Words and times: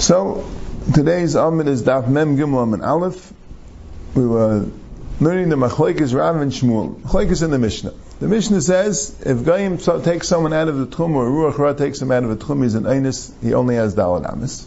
So, 0.00 0.50
today's 0.94 1.34
Amid 1.34 1.68
is 1.68 1.82
Daf 1.82 2.08
Mem 2.08 2.38
Gimel 2.38 2.72
and 2.72 2.82
Aleph. 2.82 3.34
We 4.14 4.26
were 4.26 4.64
learning 5.20 5.50
the 5.50 5.56
Machlekes 5.56 6.14
Rav 6.14 6.36
and 6.36 6.50
Shmuel. 6.50 7.02
Machlekes 7.02 7.42
in 7.42 7.50
the 7.50 7.58
Mishnah. 7.58 7.92
The 8.18 8.26
Mishnah 8.26 8.62
says, 8.62 9.20
if 9.20 9.44
Goyim 9.44 9.76
takes 10.02 10.26
someone 10.26 10.54
out 10.54 10.68
of 10.68 10.78
the 10.78 10.86
Tchum, 10.86 11.16
or 11.16 11.26
Ruach 11.26 11.58
Ra 11.58 11.74
takes 11.74 12.00
him 12.00 12.10
out 12.12 12.24
of 12.24 12.30
the 12.30 12.42
Tchum, 12.42 12.62
he's 12.62 12.76
an 12.76 12.84
Einus, 12.84 13.30
he 13.42 13.52
only 13.52 13.74
has 13.74 13.94
Dalat 13.94 14.26
Amis. 14.26 14.66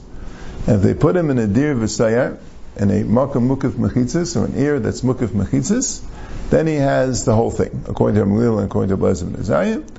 And 0.67 0.75
if 0.75 0.83
they 0.83 0.93
put 0.93 1.15
him 1.15 1.31
in 1.31 1.39
a 1.39 1.47
Dir 1.47 1.73
V'Sayar, 1.73 2.37
in 2.75 2.91
a 2.91 3.03
Makam 3.03 3.47
Mukif 3.49 3.71
Mechitzis, 3.71 4.39
or 4.39 4.45
an 4.45 4.55
ear 4.55 4.79
that's 4.79 5.01
Mukif 5.01 5.29
Mechitzis, 5.29 6.03
then 6.51 6.67
he 6.67 6.75
has 6.75 7.25
the 7.25 7.33
whole 7.33 7.49
thing, 7.49 7.85
according 7.87 8.21
to 8.21 8.25
Gamliel 8.29 8.59
and 8.59 8.67
according 8.67 8.95
to 8.95 8.97
Blezim 8.97 9.33
and 9.33 9.91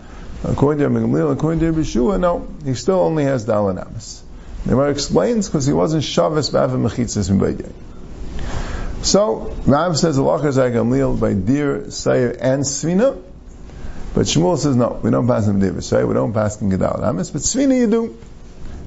According 0.44 0.78
to 0.78 0.88
Gamliel, 0.88 1.32
according 1.32 1.58
to 1.58 1.72
Yeshua, 1.72 2.20
no, 2.20 2.46
he 2.64 2.74
still 2.74 3.00
only 3.00 3.24
has 3.24 3.44
Dalan 3.46 3.84
Amis. 3.84 4.23
The 4.66 4.80
explains 4.88 5.48
because 5.48 5.66
he 5.66 5.74
wasn't 5.74 6.04
Shavis 6.04 6.50
B'avim 6.50 6.88
Mechitzis 6.88 7.30
M'Beidei. 7.30 7.70
So, 9.04 9.54
Rav 9.66 9.98
says 9.98 10.18
Allah 10.18 10.46
is 10.46 10.56
Gamliel 10.56 11.20
by 11.20 11.34
Dir, 11.34 11.90
Sayer, 11.90 12.30
and 12.30 12.62
Svina, 12.62 13.20
but 14.14 14.24
Shmuel 14.24 14.56
says 14.56 14.74
no, 14.74 14.98
we 15.02 15.10
don't 15.10 15.26
pass 15.26 15.46
him 15.46 15.60
Dir, 15.60 15.78
Sayer, 15.82 16.06
we 16.06 16.14
don't 16.14 16.32
pass 16.32 16.60
him 16.62 16.70
Gedal 16.70 17.02
Amis, 17.02 17.30
but 17.30 17.42
Svina 17.42 17.76
you 17.76 17.86
do. 17.86 18.16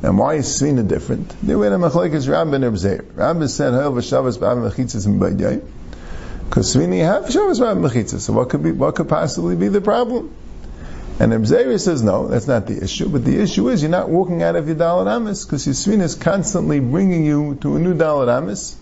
And 0.02 0.18
why 0.18 0.36
is 0.36 0.48
Svina 0.48 0.88
different? 0.88 1.36
The 1.46 1.58
way 1.58 1.70
the 1.70 1.78
Machlek 1.78 2.14
is 2.14 2.28
Rab 2.28 2.50
ben 2.50 2.62
Rebzeir. 2.62 3.06
Rab 3.16 3.48
said, 3.48 3.74
Ha'il 3.74 3.92
v'Shavas 3.92 4.40
B'avim 4.40 4.72
Mechitzis 4.72 5.06
M'Beidei. 5.06 5.64
Because 6.46 6.76
Svini 6.76 7.04
have 7.04 7.26
Shavas 7.26 7.60
B'avim 7.60 7.88
Mechitzis. 7.88 8.22
So 8.22 8.34
what 8.34 8.50
could 8.50 8.64
be, 8.64 8.72
what 8.72 8.96
could 8.96 9.10
possibly 9.10 9.56
be 9.56 9.68
the 9.68 9.82
problem? 9.82 10.34
And 11.20 11.34
Abzeri 11.34 11.80
says, 11.80 12.04
no, 12.04 12.28
that's 12.28 12.46
not 12.46 12.68
the 12.68 12.84
issue. 12.84 13.10
But 13.10 13.26
the 13.26 13.40
issue 13.42 13.70
is 13.70 13.82
you're 13.82 13.90
not 13.90 14.08
walking 14.08 14.44
out 14.44 14.56
of 14.56 14.68
your 14.68 14.76
Dalit 14.76 15.12
Amis 15.12 15.46
because 15.46 15.66
your 15.66 15.74
Svina 15.74 16.04
is 16.04 16.14
constantly 16.14 16.80
bringing 16.80 17.26
you 17.26 17.56
to 17.62 17.76
a 17.76 17.80
new 17.80 17.96
Dalit 17.96 18.30
Amis. 18.30 18.78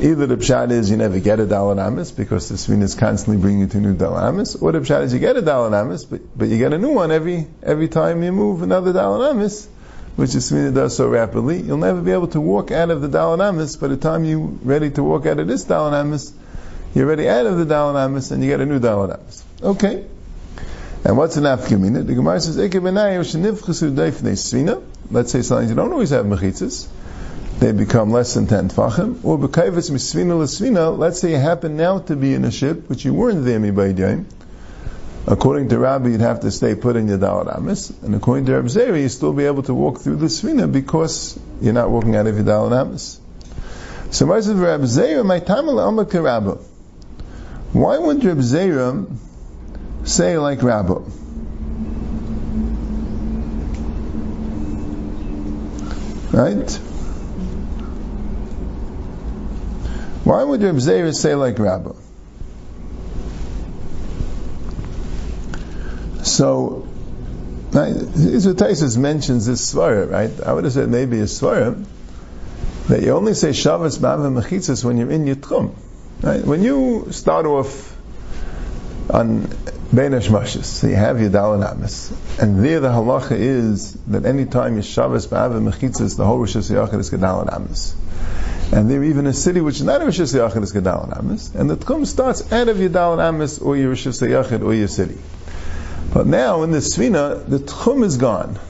Either 0.00 0.26
the 0.26 0.36
pshat 0.36 0.70
is 0.70 0.90
you 0.90 0.96
never 0.96 1.18
get 1.18 1.40
a 1.40 1.46
Dalit 1.46 1.84
Amis 1.84 2.12
because 2.12 2.48
the 2.48 2.54
Svina 2.54 2.82
is 2.82 2.94
constantly 2.94 3.36
bringing 3.36 3.62
you 3.62 3.66
to 3.66 3.78
a 3.78 3.80
new 3.80 3.96
Dalit 3.96 4.28
Amis, 4.28 4.54
or 4.54 4.70
the 4.70 4.78
pshat 4.78 5.02
is 5.02 5.12
you 5.12 5.18
get 5.18 5.36
a 5.36 5.42
Dalit 5.42 5.74
Amis, 5.78 6.04
but, 6.04 6.20
but 6.38 6.48
you 6.48 6.56
get 6.56 6.72
a 6.72 6.78
new 6.78 6.94
one 6.94 7.10
every, 7.10 7.48
every 7.64 7.88
time 7.88 8.22
you 8.22 8.30
move 8.30 8.62
another 8.62 8.92
Dalit 8.92 9.30
Amis, 9.30 9.68
which 10.14 10.32
the 10.32 10.38
Svina 10.38 10.72
does 10.72 10.96
so 10.96 11.08
rapidly. 11.08 11.60
You'll 11.60 11.78
never 11.78 12.00
be 12.00 12.12
able 12.12 12.28
to 12.28 12.40
walk 12.40 12.70
out 12.70 12.90
of 12.90 13.02
the 13.02 13.08
Dalit 13.08 13.46
Amis 13.46 13.74
by 13.74 13.88
the 13.88 13.96
time 13.96 14.24
you're 14.24 14.38
ready 14.38 14.90
to 14.92 15.02
walk 15.02 15.26
out 15.26 15.40
of 15.40 15.48
this 15.48 15.64
Dalit 15.64 15.94
Amis, 15.94 16.32
you're 16.94 17.06
already 17.06 17.28
out 17.28 17.46
of 17.46 17.58
the 17.58 17.66
Dalit 17.66 18.02
Amis 18.02 18.30
and 18.30 18.40
you 18.40 18.48
get 18.48 18.60
a 18.60 18.66
new 18.66 18.78
Dalit 18.78 19.18
Amis. 19.18 19.44
Okay. 19.62 20.06
And 21.02 21.16
what's 21.16 21.36
an 21.36 21.44
afkamina? 21.44 22.06
The 22.06 22.14
Gemara 22.14 22.40
says, 22.40 22.56
Let's 25.10 25.32
say 25.32 25.42
something 25.42 25.68
you 25.68 25.74
don't 25.74 25.92
always 25.92 26.10
have 26.10 26.26
mechitzas. 26.26 26.88
They 27.58 27.72
become 27.72 28.10
less 28.10 28.34
than 28.34 28.46
10 28.46 28.68
tfachim. 28.70 29.24
Or 29.24 29.38
b'kayvitz 29.38 29.90
misvina 29.90 30.38
l'svina, 30.38 30.96
let's 30.96 31.20
say 31.20 31.32
you 31.32 31.38
happen 31.38 31.76
now 31.76 31.98
to 32.00 32.16
be 32.16 32.34
in 32.34 32.44
a 32.44 32.50
ship, 32.50 32.88
which 32.88 33.04
you 33.04 33.14
weren't 33.14 33.44
there 33.44 33.58
mibaydayim. 33.58 34.26
According 35.26 35.68
to 35.70 35.78
Rabbi, 35.78 36.08
you'd 36.08 36.20
have 36.20 36.40
to 36.40 36.50
stay 36.50 36.74
put 36.74 36.96
in 36.96 37.08
your 37.08 37.18
Dalat 37.18 37.54
Amis. 37.54 37.90
And 38.02 38.14
according 38.14 38.46
to 38.46 38.54
Rabbi 38.54 38.68
Zeri, 38.68 39.02
you'd 39.02 39.10
still 39.10 39.32
be 39.32 39.44
able 39.44 39.62
to 39.64 39.74
walk 39.74 40.00
through 40.00 40.16
the 40.16 40.26
Svina 40.26 40.70
because 40.70 41.38
you're 41.60 41.74
not 41.74 41.90
walking 41.90 42.16
out 42.16 42.26
of 42.26 42.34
your 42.36 42.44
Dalat 42.44 42.78
Amis. 42.78 43.20
So, 44.10 44.26
Rabbi 44.26 44.40
Zeri, 44.40 45.24
my 45.24 45.40
time 45.40 45.66
Why 47.72 47.98
would 47.98 48.24
Rabbi 48.24 48.40
Zeri 48.40 49.06
say 50.10 50.36
like 50.38 50.62
Rabbi. 50.62 50.94
Right? 56.32 56.70
Why 60.24 60.44
would 60.44 60.62
Reb 60.62 60.76
Zera 60.76 61.14
say 61.14 61.34
like 61.34 61.58
Rabbi? 61.58 61.92
So, 66.22 66.86
right, 67.72 67.94
Taisus 67.94 68.96
mentions 68.96 69.46
this 69.46 69.72
svara, 69.72 70.10
right? 70.10 70.30
I 70.46 70.52
would 70.52 70.64
have 70.64 70.72
said 70.72 70.88
maybe 70.88 71.18
a 71.20 71.24
svara 71.24 71.84
that 72.88 73.02
you 73.02 73.12
only 73.12 73.34
say 73.34 73.52
Shabbos 73.52 73.98
Ba'ava 73.98 74.42
Mechitzas 74.42 74.84
when 74.84 74.98
you're 74.98 75.10
in 75.10 75.24
Yitchum. 75.24 75.74
Right? 76.22 76.44
When 76.44 76.62
you 76.62 77.08
start 77.10 77.46
off 77.46 77.96
on 79.10 79.48
Bein 79.92 80.12
Hashmashis. 80.12 80.66
So 80.66 80.86
you 80.86 80.94
have 80.94 81.20
your 81.20 81.30
Dalanamis. 81.30 82.12
And 82.40 82.64
there 82.64 82.78
the 82.78 82.90
halacha 82.90 83.32
is 83.32 83.94
that 84.04 84.24
any 84.24 84.46
time 84.46 84.76
you 84.76 84.82
Shabbos 84.82 85.26
Ba'av 85.26 85.50
Mechitzas, 85.60 86.16
the 86.16 86.24
whole 86.24 86.38
Rosh 86.38 86.54
Hashanah 86.54 87.00
is 87.00 87.10
Gedalanamis. 87.10 87.94
And 88.72 88.88
there 88.88 89.02
even 89.02 89.26
a 89.26 89.32
city 89.32 89.60
which 89.60 89.76
is 89.76 89.82
not 89.82 90.00
a 90.00 90.04
Rosh 90.04 90.20
Hashanah 90.20 90.62
is 90.62 90.72
Gedalanamis. 90.72 91.56
And 91.56 91.68
the 91.68 91.76
Tchum 91.76 92.06
starts 92.06 92.52
out 92.52 92.68
of 92.68 92.78
your 92.78 92.90
Dalanamis 92.90 93.60
or 93.60 93.76
your 93.76 93.88
Rosh 93.88 94.06
Hashanah 94.06 94.62
or 94.62 94.74
your 94.74 94.86
city. 94.86 95.18
But 96.14 96.28
now 96.28 96.62
in 96.62 96.70
the 96.70 96.78
Svina, 96.78 97.44
the 97.44 97.58
Tchum 97.58 98.04
is 98.04 98.16
gone. 98.16 98.60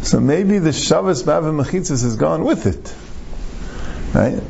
So 0.00 0.18
maybe 0.18 0.60
the 0.60 0.72
Shabbos 0.72 1.24
Ba'av 1.24 1.42
Mechitzas 1.62 2.06
is 2.06 2.16
gone 2.16 2.42
with 2.42 2.64
it. 2.64 2.94
Right? 4.14 4.42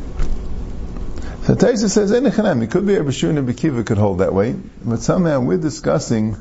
So 1.51 1.57
Taisa 1.57 1.91
says, 1.91 2.13
it 2.13 2.23
could 2.71 2.87
be 2.87 2.95
Bashur 2.95 3.37
and 3.37 3.49
Bekiva 3.49 3.85
could 3.85 3.99
hold 3.99 4.19
that 4.19 4.33
way, 4.33 4.55
but 4.85 5.01
somehow 5.01 5.41
we're 5.41 5.59
discussing, 5.59 6.37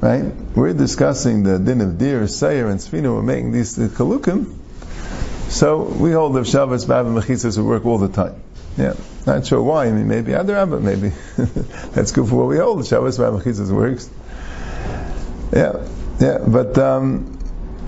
right, 0.00 0.24
we're 0.56 0.72
discussing 0.72 1.42
the 1.42 1.58
din 1.58 1.82
of 1.82 1.98
deer, 1.98 2.26
sayer, 2.26 2.68
and 2.68 2.80
svina, 2.80 3.14
we're 3.14 3.20
making 3.20 3.52
these 3.52 3.76
the 3.76 3.88
kalukim, 3.88 4.50
so 5.50 5.82
we 5.82 6.12
hold 6.12 6.36
that 6.36 6.46
Shabbos, 6.46 6.86
Bab, 6.86 7.04
and 7.04 7.14
Mechitzas 7.14 7.58
will 7.58 7.66
work 7.66 7.84
all 7.84 7.98
the 7.98 8.08
time. 8.08 8.40
Yeah, 8.78 8.94
not 9.26 9.46
sure 9.46 9.62
why, 9.62 9.88
I 9.88 9.92
mean, 9.92 10.08
maybe 10.08 10.32
Adarabba, 10.32 10.80
maybe. 10.80 11.12
That's 11.92 12.12
good 12.12 12.26
for 12.26 12.36
what 12.36 12.46
we 12.46 12.56
hold, 12.56 12.86
Shabbos, 12.86 13.18
Bab, 13.18 13.34
Mechitzas 13.34 13.70
works. 13.70 14.08
Yeah, 15.52 15.86
yeah, 16.18 16.38
but, 16.38 16.78
um, 16.78 17.33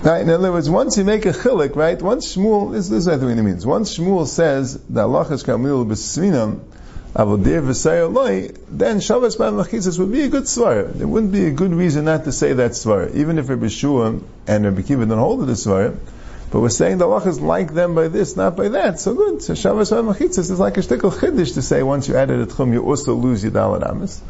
Right? 0.07 0.21
In 0.21 0.29
other 0.29 0.53
words, 0.53 0.69
once 0.69 0.97
you 0.97 1.03
make 1.03 1.25
a 1.25 1.33
chilik, 1.33 1.75
right? 1.75 2.01
Once 2.01 2.33
Shmuel, 2.33 2.71
this, 2.71 2.87
this 2.87 3.07
is 3.07 3.07
what 3.09 3.29
it 3.29 3.43
means. 3.43 3.65
Once 3.65 3.97
Shmuel 3.97 4.25
says 4.25 4.81
that 4.87 5.01
Allah 5.01 5.27
is 5.33 5.43
kamil 5.43 5.85
b'svinam, 5.85 6.61
avodir 7.13 7.61
v'sayer 7.61 8.13
loy, 8.13 8.51
then 8.69 9.01
Shabbos 9.01 9.35
b'al 9.35 9.99
would 9.99 10.11
be 10.13 10.21
a 10.21 10.29
good 10.29 10.43
svara. 10.43 10.93
There 10.93 11.05
wouldn't 11.05 11.33
be 11.33 11.47
a 11.47 11.51
good 11.51 11.73
reason 11.73 12.05
not 12.05 12.23
to 12.23 12.31
say 12.31 12.53
that 12.53 12.71
svara, 12.71 13.13
even 13.15 13.37
if 13.37 13.49
Rabbi 13.49 13.67
Shua 13.67 14.21
and 14.47 14.63
Rabbi 14.63 14.83
Kiva 14.83 15.05
don't 15.05 15.17
hold 15.17 15.43
it 15.43 15.49
as 15.49 15.65
svara. 15.65 15.97
But 16.51 16.61
we're 16.61 16.69
saying 16.69 16.99
the 16.99 17.05
Allah 17.05 17.27
is 17.27 17.41
like 17.41 17.73
them 17.73 17.93
by 17.93 18.07
this, 18.07 18.37
not 18.37 18.55
by 18.55 18.69
that. 18.69 19.01
So 19.01 19.13
good. 19.13 19.41
So 19.41 19.55
Shabbos 19.55 19.91
b'al 19.91 20.21
is 20.21 20.57
like 20.57 20.77
a 20.77 20.79
shtickle 20.79 21.11
chiddush 21.11 21.55
to 21.55 21.61
say 21.61 21.83
once 21.83 22.07
you 22.07 22.15
added 22.15 22.39
a 22.39 22.45
tchum, 22.45 22.71
you 22.71 22.81
also 22.81 23.13
lose 23.13 23.43
your 23.43 23.51
dalad 23.51 23.85
amis. 23.85 24.21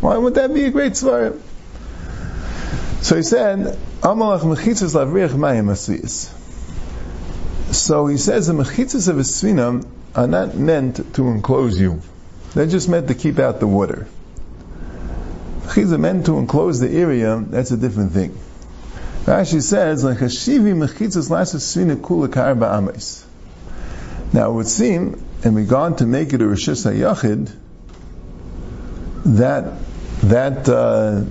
Why 0.00 0.16
would 0.16 0.36
that 0.36 0.54
be 0.54 0.64
a 0.64 0.70
great 0.70 0.92
svara? 0.92 1.38
So 3.06 3.14
he 3.14 3.22
said, 3.22 3.78
Amalach 4.00 4.40
mechitzas 4.40 4.96
lavriach 4.96 5.30
mayim 5.30 5.66
asviyas. 5.66 6.28
So 7.72 8.08
he 8.08 8.16
says 8.16 8.48
the 8.48 8.52
mechitzas 8.52 9.06
of 9.06 9.18
a 9.18 9.20
svina 9.20 9.86
are 10.16 10.26
not 10.26 10.56
meant 10.56 11.14
to 11.14 11.28
enclose 11.28 11.78
you. 11.80 12.02
They're 12.54 12.66
just 12.66 12.88
meant 12.88 13.06
to 13.06 13.14
keep 13.14 13.38
out 13.38 13.60
the 13.60 13.68
water. 13.68 14.08
Mechitzas 15.66 16.00
meant 16.00 16.26
to 16.26 16.36
enclose 16.38 16.80
the 16.80 16.90
area, 16.90 17.44
that's 17.48 17.70
a 17.70 17.76
different 17.76 18.10
thing. 18.10 18.36
Rashi 19.24 19.62
says, 19.62 20.02
like 20.02 20.18
Hashivi 20.18 20.74
mechitzas 20.74 21.30
lasas 21.30 21.62
svina 21.62 21.94
kula 21.94 22.26
karba 22.26 22.76
ames. 22.76 23.24
Now 24.32 24.50
it 24.50 24.54
would 24.54 24.66
seem, 24.66 25.24
in 25.44 25.54
regard 25.54 25.98
to 25.98 26.06
make 26.06 26.32
it 26.32 26.42
a 26.42 26.44
Rishis 26.44 26.84
HaYachid, 26.84 27.52
that, 29.26 29.74
that, 30.22 30.68
uh, 30.68 31.22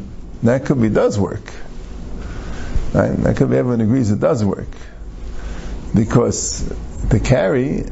that 0.44 0.64
could 0.64 0.82
be, 0.82 0.88
does 0.88 1.20
work. 1.20 1.52
Right? 2.96 3.12
That 3.24 3.36
could 3.36 3.50
be 3.50 3.58
everyone 3.58 3.82
agrees 3.82 4.10
it 4.10 4.22
does 4.22 4.44
work. 4.46 4.70
Because 5.94 6.66
the 7.10 7.20
carry, 7.20 7.84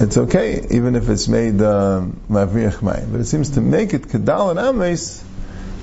it's 0.00 0.16
okay, 0.16 0.66
even 0.68 0.96
if 0.96 1.08
it's 1.08 1.28
made 1.28 1.54
mavriach 1.54 2.82
um, 2.82 3.12
But 3.12 3.20
it 3.20 3.26
seems 3.26 3.50
to 3.50 3.60
make 3.60 3.94
it 3.94 4.02
kedal 4.08 4.50
and 4.50 4.58
ames, 4.58 5.22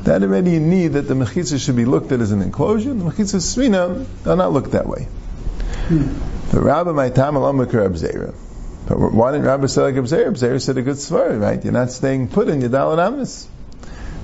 that 0.03 0.23
already 0.23 0.51
you 0.51 0.59
need 0.59 0.89
that 0.89 1.03
the 1.03 1.13
mechitza 1.13 1.63
should 1.63 1.77
be 1.77 1.85
looked 1.85 2.11
at 2.11 2.19
as 2.19 2.33
an 2.33 2.41
enclosure. 2.41 2.93
The 2.93 3.05
mechitza 3.05 3.39
svina 3.39 4.05
are 4.27 4.35
not 4.35 4.51
looked 4.51 4.71
that 4.71 4.87
way. 4.87 5.03
Hmm. 5.87 6.07
But 6.51 6.61
Rabbi 6.61 6.89
Maitam 6.89 7.35
alamakar 7.35 7.87
abzera. 7.89 8.35
But 8.87 8.99
why 8.99 9.31
didn't 9.31 9.45
Rabbi 9.47 9.67
say 9.67 9.83
like 9.83 9.95
abzera? 9.95 10.31
Abzera 10.31 10.61
said 10.61 10.77
a 10.77 10.81
good 10.81 10.97
svar, 10.97 11.39
right? 11.39 11.63
You're 11.63 11.71
not 11.71 11.91
staying 11.91 12.27
put 12.27 12.49
in 12.49 12.59
your 12.59 12.69
dal 12.69 12.91
and 12.91 13.15
ames, 13.15 13.47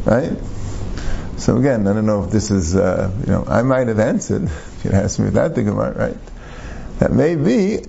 right? 0.03 0.33
So 1.37 1.57
again, 1.57 1.87
I 1.87 1.93
don't 1.93 2.05
know 2.05 2.23
if 2.23 2.31
this 2.31 2.49
is, 2.51 2.75
uh, 2.75 3.11
you 3.25 3.31
know, 3.31 3.45
I 3.47 3.61
might 3.61 3.87
have 3.87 3.99
answered 3.99 4.43
if 4.43 4.81
you'd 4.85 4.93
asked 4.93 5.19
me 5.19 5.29
that 5.31 5.55
the 5.55 5.63
Gemara, 5.63 5.93
right? 5.97 6.17
That 6.99 7.11
may 7.11 7.35
be 7.35 7.85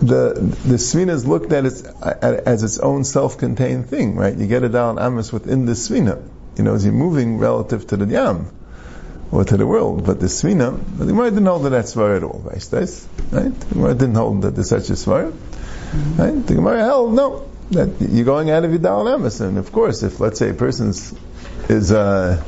the 0.00 0.34
the 0.64 0.76
svina 0.76 1.10
is 1.10 1.26
looked 1.26 1.52
at 1.52 1.64
as, 1.64 1.82
as 1.82 2.62
its 2.62 2.78
own 2.78 3.04
self-contained 3.04 3.88
thing, 3.88 4.16
right? 4.16 4.36
You 4.36 4.46
get 4.46 4.62
a 4.62 4.68
dal 4.68 4.90
and 4.90 4.98
amis 4.98 5.32
within 5.32 5.66
the 5.66 5.72
svina, 5.72 6.22
you 6.56 6.64
know, 6.64 6.74
as 6.74 6.84
you're 6.84 6.94
moving 6.94 7.38
relative 7.38 7.86
to 7.88 7.96
the 7.96 8.06
yam. 8.06 8.50
or 9.30 9.44
to 9.44 9.56
the 9.56 9.66
world. 9.66 10.04
But 10.04 10.20
the 10.20 10.26
Svina, 10.26 10.78
the 10.98 11.06
Gemara 11.06 11.30
didn't 11.30 11.46
hold 11.46 11.64
that 11.64 11.70
that's 11.70 11.94
Svar 11.94 12.16
at 12.16 12.22
all, 12.22 12.40
right? 12.44 12.60
The 12.60 13.66
Gemara 13.72 13.94
didn't 13.94 14.14
hold 14.14 14.42
that 14.42 14.54
there's 14.54 14.68
such 14.68 14.90
a 14.90 14.94
Svar. 14.94 15.32
Mm-hmm. 15.32 16.20
Right? 16.20 16.46
The 16.46 16.54
Gemara 16.54 16.84
held, 16.84 17.14
no, 17.14 17.48
that 17.70 18.00
you're 18.00 18.24
going 18.24 18.50
out 18.50 18.64
of 18.64 18.70
your 18.70 18.78
Dal 18.78 19.06
And 19.08 19.58
of 19.58 19.72
course, 19.72 20.02
if 20.02 20.20
let's 20.20 20.38
say 20.38 20.50
a 20.50 20.54
person's 20.54 21.14
is, 21.68 21.92
uh, 21.92 22.42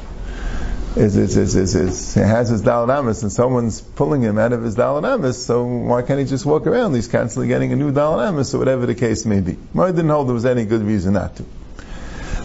is, 0.96 1.16
is, 1.16 1.36
is, 1.36 1.54
is, 1.54 1.74
is, 1.74 2.14
has 2.14 2.48
his 2.48 2.62
Dalanamis 2.62 3.22
and 3.22 3.30
someone's 3.30 3.80
pulling 3.80 4.22
him 4.22 4.38
out 4.38 4.52
of 4.52 4.62
his 4.62 4.76
Dalanamis, 4.76 5.34
so 5.34 5.64
why 5.64 6.02
can't 6.02 6.18
he 6.18 6.24
just 6.26 6.46
walk 6.46 6.66
around? 6.66 6.94
He's 6.94 7.08
constantly 7.08 7.48
getting 7.48 7.72
a 7.72 7.76
new 7.76 7.92
Dalanamis, 7.92 8.54
or 8.54 8.58
whatever 8.58 8.86
the 8.86 8.94
case 8.94 9.24
may 9.24 9.40
be. 9.40 9.56
Gemara 9.72 9.92
didn't 9.92 10.10
hold 10.10 10.28
there 10.28 10.34
was 10.34 10.46
any 10.46 10.64
good 10.64 10.82
reason 10.82 11.14
not 11.14 11.36
to. 11.36 11.44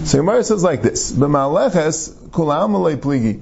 So 0.05 0.17
Gemara 0.17 0.43
says 0.43 0.63
like 0.63 0.81
this, 0.81 1.11
B'maleches 1.11 2.13
kulam 2.29 2.99
pligi. 2.99 3.41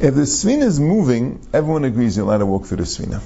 If 0.00 0.14
the 0.14 0.22
svina 0.22 0.62
is 0.62 0.80
moving, 0.80 1.46
everyone 1.52 1.84
agrees 1.84 2.16
you're 2.16 2.26
allowed 2.26 2.38
to 2.38 2.46
walk 2.46 2.66
through 2.66 2.78
the 2.78 2.82
svina. 2.82 3.22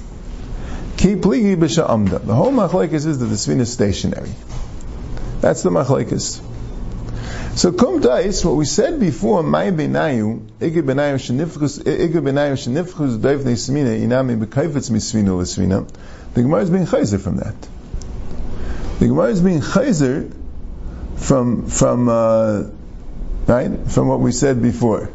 Ki 0.97 1.15
pligi 1.15 1.55
b'sha'amda. 1.55 2.25
The 2.25 2.35
whole 2.35 2.51
machlekes 2.51 3.05
is 3.05 3.19
that 3.19 3.25
the 3.25 3.35
svina 3.35 3.61
is 3.61 3.73
stationary. 3.73 4.31
That's 5.41 5.63
the 5.63 5.69
machlekes. 5.69 6.41
So 7.57 7.71
kum 7.71 8.01
dais, 8.01 8.45
what 8.45 8.55
we 8.55 8.65
said 8.65 8.99
before, 8.99 9.41
may 9.41 9.71
benayu, 9.71 10.47
ige 10.59 10.83
benayu 10.83 11.17
shenifchus, 11.17 11.79
ige 11.79 12.21
benayu 12.21 12.53
shenifchus 12.53 13.17
inami 13.17 14.45
b'kaifetz 14.45 14.91
misvina 14.91 15.35
l'svina. 15.35 15.89
The 16.35 16.43
Gemara 16.43 16.61
is 16.61 16.69
being 16.69 16.85
chayzer 16.85 17.19
from 17.19 17.37
that. 17.37 17.55
The 18.99 19.07
Gemara 19.07 19.29
is 19.29 19.41
being 19.41 19.61
chayzer 19.61 20.31
from 21.15 21.65
from 21.65 22.09
uh, 22.09 22.65
right 23.47 23.71
from 23.87 24.07
what 24.07 24.19
we 24.19 24.33
said 24.33 24.61
before. 24.61 25.09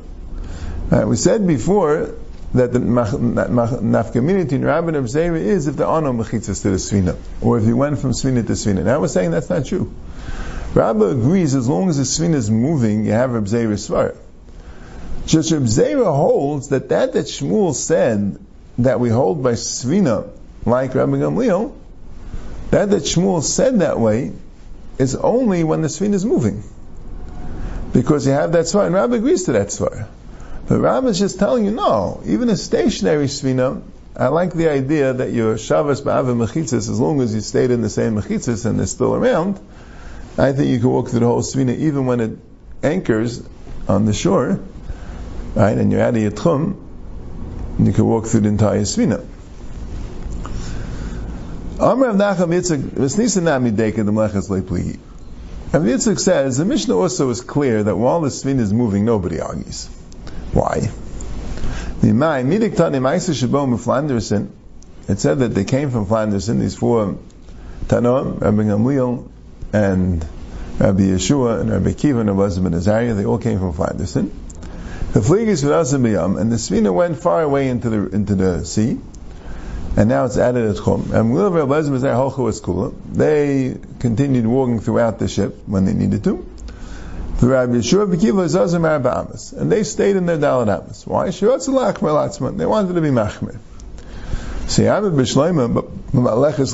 Right, 0.91 1.05
we 1.06 1.15
said 1.15 1.47
before 1.47 2.17
that 2.55 2.73
the 2.73 2.81
nafkamina 2.81 4.50
in 4.50 4.62
Rabban 4.62 4.97
of 4.97 5.05
Zera 5.05 5.39
is 5.39 5.69
if 5.69 5.77
there 5.77 5.87
are 5.87 6.03
no 6.03 6.12
mechitzas 6.12 6.62
to 6.62 6.71
the 6.71 6.77
svina, 6.79 7.17
or 7.41 7.59
if 7.59 7.67
you 7.67 7.77
went 7.77 8.00
from 8.00 8.11
svina 8.11 8.44
to 8.44 8.55
svina. 8.55 8.83
Now 8.83 9.00
we're 9.00 9.06
saying 9.06 9.31
that's 9.31 9.49
not 9.49 9.65
true. 9.65 9.94
Rabba 10.74 11.04
agrees 11.04 11.54
as 11.54 11.69
long 11.69 11.90
as 11.90 11.98
the 11.98 12.04
svina 12.04 12.34
is 12.34 12.50
moving, 12.50 13.04
you 13.04 13.12
have 13.12 13.32
Reb 13.32 13.44
Zera 13.44 13.74
svara. 13.74 14.16
Just 15.26 15.52
Reb 15.52 15.64
Zera 15.64 16.06
holds 16.06 16.69
that 16.69 16.88
that 16.88 17.12
that 17.12 17.26
Shmuel 17.26 17.74
said 17.74 18.38
that 18.78 18.98
we 18.98 19.10
hold 19.10 19.42
by 19.42 19.52
svina, 19.52 20.30
like 20.64 20.94
Rabbi 20.94 21.12
Gamliel, 21.12 21.74
that 22.70 22.88
that 22.90 23.02
Shmuel 23.02 23.42
said 23.42 23.80
that 23.80 24.00
way 24.00 24.32
is 24.96 25.14
only 25.14 25.62
when 25.62 25.82
the 25.82 25.88
svina 25.88 26.14
is 26.14 26.24
moving. 26.24 26.62
Because 27.92 28.26
you 28.26 28.32
have 28.32 28.52
that 28.52 28.64
svara, 28.64 28.86
and 28.86 28.94
Rabbi 28.94 29.16
agrees 29.16 29.44
to 29.44 29.52
that 29.52 29.69
svara. 29.69 30.08
But 30.69 30.80
Rabbi 30.80 31.08
is 31.08 31.19
just 31.19 31.38
telling 31.38 31.66
you, 31.66 31.70
no, 31.72 32.22
even 32.24 32.48
a 32.48 32.56
stationary 32.56 33.26
svina, 33.26 33.82
I 34.16 34.28
like 34.28 34.54
the 34.54 34.69
idea 34.69 35.12
that 35.12 35.32
your 35.32 35.56
Shavas 35.56 36.02
Ba'ava 36.02 36.34
Mechitzis, 36.36 36.90
as 36.90 37.00
long 37.00 37.20
as 37.20 37.34
you 37.34 37.40
stayed 37.40 37.70
in 37.70 37.82
the 37.82 37.90
same 37.90 38.16
Mechitzis 38.16 38.64
and 38.64 38.78
they're 38.78 38.86
still 38.86 39.14
around, 39.14 39.58
I 40.38 40.52
think 40.52 40.70
you 40.70 40.81
can 40.81 40.88
walk 40.88 41.08
through 41.08 41.20
the 41.20 41.26
whole 41.26 41.43
svina 41.43 41.76
even 41.76 42.06
when 42.06 42.20
it 42.20 42.38
anchors 42.82 43.46
on 43.87 44.06
the 44.06 44.14
shore, 44.14 44.61
right, 45.55 45.76
and 45.76 45.93
you're 45.93 46.00
out 46.00 46.17
of 46.17 46.23
your 46.23 46.31
tchum, 46.31 46.76
you 47.79 47.93
can 47.93 48.06
walk 48.06 48.26
through 48.26 48.40
the 48.40 48.49
entire 48.49 48.82
svina. 48.82 49.26
Amr 51.79 52.08
of 52.11 52.17
Nacham 52.17 52.49
Yitzchak, 52.49 52.81
Vesnisa 52.81 53.43
Nami 53.43 53.70
the 53.70 53.93
Mlechas 53.93 54.49
Lepligi. 54.49 54.99
And 55.73 55.84
Yitzchak 55.84 56.19
says, 56.19 56.56
the 56.56 56.64
Mishnah 56.64 56.96
also 56.96 57.29
is 57.31 57.40
clear 57.40 57.82
that 57.82 57.96
while 57.96 58.20
the 58.20 58.29
svina 58.29 58.61
is 58.61 58.73
moving, 58.73 59.05
nobody 59.05 59.40
argues. 59.40 59.87
Why? 60.52 60.90
It 65.08 65.19
said 65.19 65.38
that 65.40 65.55
they 65.55 65.64
came 65.64 65.90
from 65.90 66.06
Flanderson, 66.06 66.61
these 66.61 66.76
four 66.76 67.19
Tanoim, 67.87 68.40
Rabbi 68.40 68.62
Gamliel, 68.62 69.31
and 69.72 70.26
Rabbi 70.78 71.02
Yeshua, 71.02 71.60
and 71.60 71.70
Rabbi 71.70 71.92
Kiva, 71.92 72.20
and 72.20 72.36
Rabbi 72.36 72.60
ben 72.60 72.74
Azariah, 72.74 73.14
they 73.14 73.24
all 73.24 73.38
came 73.38 73.58
from 73.58 73.72
Flanderson. 73.72 74.30
The 75.12 75.20
Fligis 75.20 75.62
Vidasabiyam, 75.62 76.40
and 76.40 76.50
the 76.50 76.56
Svina 76.56 76.92
went 76.92 77.19
far 77.19 77.42
away 77.42 77.69
into 77.69 77.90
the, 77.90 78.08
into 78.08 78.34
the 78.34 78.64
sea, 78.64 78.98
and 79.94 80.08
now 80.08 80.24
it's 80.24 80.38
added 80.38 80.70
at 80.70 80.82
Chum. 80.82 81.10
And 81.12 81.36
they 83.16 83.76
continued 84.00 84.46
walking 84.46 84.80
throughout 84.80 85.19
the 85.19 85.28
ship 85.28 85.54
when 85.66 85.84
they 85.84 85.92
needed 85.92 86.24
to. 86.24 86.46
And 87.42 87.74
they 89.72 89.82
stayed 89.82 90.16
in 90.16 90.26
their 90.26 90.38
Dalit 90.38 90.69
Amas. 90.69 91.06
Why? 91.06 91.30
They 91.30 92.66
wanted 92.66 92.94
to 92.94 93.00
be 93.00 93.08
Machmir. 93.10 93.58
See, 94.69 94.88
I'm 94.88 95.04
a 95.04 95.10
Bishleima, 95.10 95.74
but 95.74 95.92
In 96.14 96.26
other 96.26 96.41
words, 96.43 96.73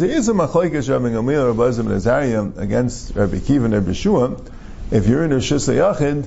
there 0.00 0.10
is 0.10 0.28
a 0.28 0.32
Machlekes 0.32 0.88
Rabbi 0.88 1.08
Gamliel, 1.10 1.48
Rabbi 1.48 1.70
Zim, 1.72 1.86
and 1.88 1.96
Azariah 1.96 2.50
against 2.56 3.14
Rabbi 3.14 3.38
Kiva 3.38 3.66
and 3.66 3.74
Rabbi 3.74 3.92
Shua. 3.92 4.40
If 4.90 5.06
you're 5.06 5.22
in 5.22 5.32
a 5.32 5.36
Shisa 5.36 5.74
Yachid, 5.74 6.26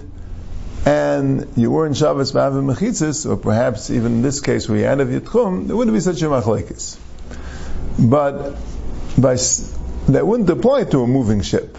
and 0.85 1.47
you 1.57 1.71
were 1.71 1.87
in 1.87 1.95
Shabbos 1.95 2.33
Ba'av 2.33 2.53
Mechitzis, 2.53 3.27
or 3.27 3.35
perhaps 3.35 3.89
even 3.89 4.17
in 4.17 4.21
this 4.21 4.41
case 4.41 4.69
where 4.69 4.77
you're 4.77 4.89
out 4.89 4.99
of 4.99 5.07
Yitchum, 5.07 5.65
there 5.65 5.75
wouldn't 5.75 5.95
be 5.95 6.01
such 6.01 6.21
a 6.21 6.25
Machlekes. 6.25 6.97
But 7.97 8.55
by, 9.19 9.37
that 10.11 10.27
wouldn't 10.27 10.51
apply 10.51 10.83
to 10.83 11.01
a 11.01 11.07
moving 11.07 11.41
ship. 11.41 11.75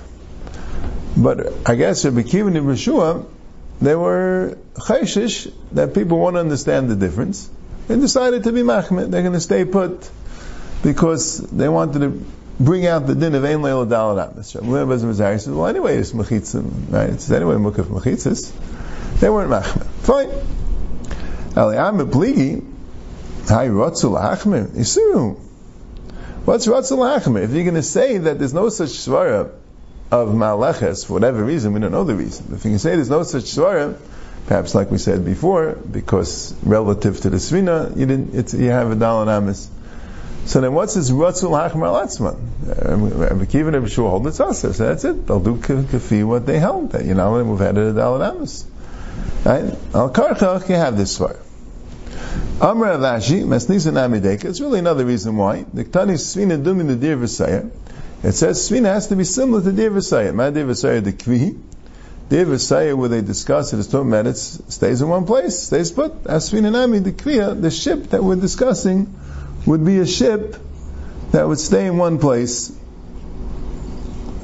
But 1.17 1.53
I 1.65 1.77
guess 1.77 2.05
Rabbi 2.05 2.23
Kiva 2.23 2.49
and 2.49 2.57
Yeshua, 2.57 3.25
they 3.81 3.95
were 3.95 4.59
chayshish 4.75 5.53
that 5.73 5.95
people 5.95 6.19
won't 6.19 6.37
understand 6.37 6.91
the 6.91 6.97
difference. 6.97 7.49
They 7.89 7.97
decided 7.97 8.45
to 8.45 8.53
be 8.53 8.63
machmet. 8.63 9.11
They're 9.11 9.23
going 9.23 9.35
to 9.35 9.41
stay 9.41 9.65
put 9.65 10.11
because 10.83 11.39
they 11.39 11.69
wanted 11.69 12.01
to 12.01 12.25
bring 12.59 12.87
out 12.87 13.07
the 13.07 13.15
din 13.15 13.35
of 13.35 13.45
ein 13.45 13.59
leil 13.59 13.87
dalat 13.87 14.31
atmas. 14.31 15.43
says, 15.43 15.49
well, 15.49 15.67
anyway, 15.67 15.97
it's 15.97 16.13
mechitzim, 16.13 16.93
right? 16.93 17.11
It's 17.11 17.31
anyway 17.31 17.55
mukaf 17.55 17.85
mechitzis. 17.85 18.53
They 19.21 19.29
weren't 19.29 19.51
machmet. 19.51 19.87
Fine. 20.03 20.29
Aliyam 21.55 22.11
pligi, 22.11 22.65
hay 23.49 23.69
rotzul 23.69 24.21
hachmer. 24.21 24.67
Yisuru. 24.69 25.39
What's 26.45 26.67
rotzul 26.67 26.99
hachmer? 26.99 27.43
If 27.43 27.53
you're 27.53 27.65
going 27.65 27.75
to 27.75 27.83
say 27.83 28.19
that 28.19 28.39
there's 28.39 28.55
no 28.55 28.69
such 28.69 28.91
svara 28.91 29.53
of 30.11 30.29
Maleches, 30.29 31.07
for 31.07 31.15
whatever 31.15 31.43
reason, 31.45 31.73
we 31.73 31.81
don't 31.81 31.93
know 31.93 32.05
the 32.05 32.15
reason. 32.15 32.55
If 32.55 32.65
you 32.65 32.71
can 32.71 32.79
say 32.79 32.95
there's 32.95 33.11
no 33.11 33.23
such 33.25 33.45
Svarim, 33.45 33.99
perhaps 34.47 34.75
like 34.75 34.91
we 34.91 34.99
said 34.99 35.25
before, 35.25 35.73
because 35.73 36.55
relative 36.63 37.21
to 37.21 37.31
the 37.31 37.37
Svina, 37.37 37.97
you 37.97 38.07
didn't, 38.07 38.53
you 38.53 38.71
have 38.71 38.91
a 38.91 38.97
Dalan 38.97 39.29
Amis. 39.29 39.71
So 40.47 40.61
then 40.61 40.75
what's 40.75 40.95
this 40.95 41.11
Ratzul 41.11 41.51
Hachmar 41.51 41.91
Latzman? 41.93 42.39
Rabbi 42.67 43.47
and 43.53 43.75
Rabbi 43.75 43.89
hold 43.89 44.27
it 44.29 44.35
So 44.35 44.53
that's 44.53 45.05
it. 45.05 45.27
They'll 45.27 45.41
do 45.41 45.57
kafi 45.57 46.25
what 46.25 46.47
they 46.47 46.61
held. 46.61 46.93
That 46.93 47.05
you 47.05 47.15
know, 47.15 47.37
to 47.37 47.45
move 47.45 47.61
ahead 47.61 47.77
of 47.77 47.95
the 47.95 48.01
Dalan 48.01 48.37
Amis. 48.37 48.65
Right? 49.45 49.65
Al 49.93 50.11
Karchach, 50.11 50.69
you 50.69 50.77
have 50.77 50.97
this 50.97 51.19
Svar. 51.19 51.37
Amr 52.61 52.87
Avashi, 52.87 53.43
Mesnisa 53.45 53.93
Namideka, 53.93 54.45
it's 54.45 54.61
really 54.61 54.79
another 54.79 55.05
reason 55.05 55.37
why. 55.37 55.65
The 55.75 55.85
Ktani 55.85 56.15
Svina 56.15 56.63
Dumi 56.63 56.87
the 56.87 56.97
Dir 56.97 57.17
V'Sayah, 57.17 57.71
it 58.23 58.33
says 58.33 58.71
Svina 58.71 58.87
has 58.87 59.09
to 59.09 59.17
be 59.17 59.25
similar 59.25 59.63
to 59.63 59.73
Deir 59.73 59.91
V'Sayah. 59.91 60.35
My 60.35 60.51
Deir 60.51 60.65
V'Sayah, 60.65 61.03
the 61.03 61.13
Kvi. 61.13 61.61
Deir 62.29 62.47
V'Sayah, 62.47 62.97
where 62.97 63.09
they 63.09 63.21
discuss 63.21 63.73
it, 63.73 63.79
is 63.79 63.87
talking 63.87 64.09
about 64.09 64.27
it, 64.27 64.37
stays 64.37 65.01
in 65.01 65.09
one 65.09 65.27
place, 65.27 65.59
stays 65.59 65.93
put. 65.93 66.27
As 66.27 66.51
Svina 66.51 66.73
Nami, 66.73 66.99
the 66.99 67.13
Kviya, 67.13 67.61
the 67.61 67.71
ship 67.71 68.11
that 68.11 68.25
we're 68.25 68.37
discussing, 68.37 69.15
would 69.65 69.85
be 69.85 69.99
a 69.99 70.07
ship 70.07 70.57
that 71.31 71.47
would 71.47 71.61
stay 71.61 71.87
in 71.87 71.99
one 71.99 72.19
place. 72.19 72.73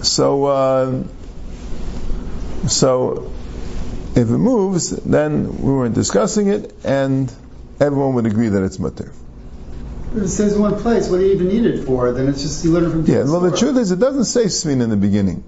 So, 0.03 0.45
uh, 0.45 1.05
so, 2.69 3.33
if 4.15 4.29
it 4.29 4.39
moves, 4.39 4.91
then 4.91 5.62
we 5.62 5.73
weren't 5.73 5.95
discussing 5.95 6.49
it, 6.49 6.73
and 6.85 7.33
everyone 7.81 8.15
would 8.15 8.27
agree 8.27 8.49
that 8.49 8.62
it's 8.62 8.79
mutter 8.79 9.12
it 10.17 10.29
stays 10.29 10.53
in 10.55 10.61
one 10.61 10.81
place, 10.81 11.09
what 11.09 11.19
do 11.19 11.27
you 11.27 11.33
even 11.33 11.49
need 11.49 11.65
it 11.65 11.85
for? 11.85 12.12
Then 12.12 12.29
it's 12.29 12.43
just 12.43 12.65
you 12.65 12.73
learn 12.73 12.91
from. 12.91 13.07
Yeah, 13.07 13.25
well, 13.25 13.41
the 13.41 13.57
truth 13.57 13.77
is, 13.77 13.91
it 13.91 13.99
doesn't 13.99 14.25
say 14.25 14.45
svin 14.45 14.83
in 14.83 14.91
the 14.91 14.97
beginning. 14.97 15.43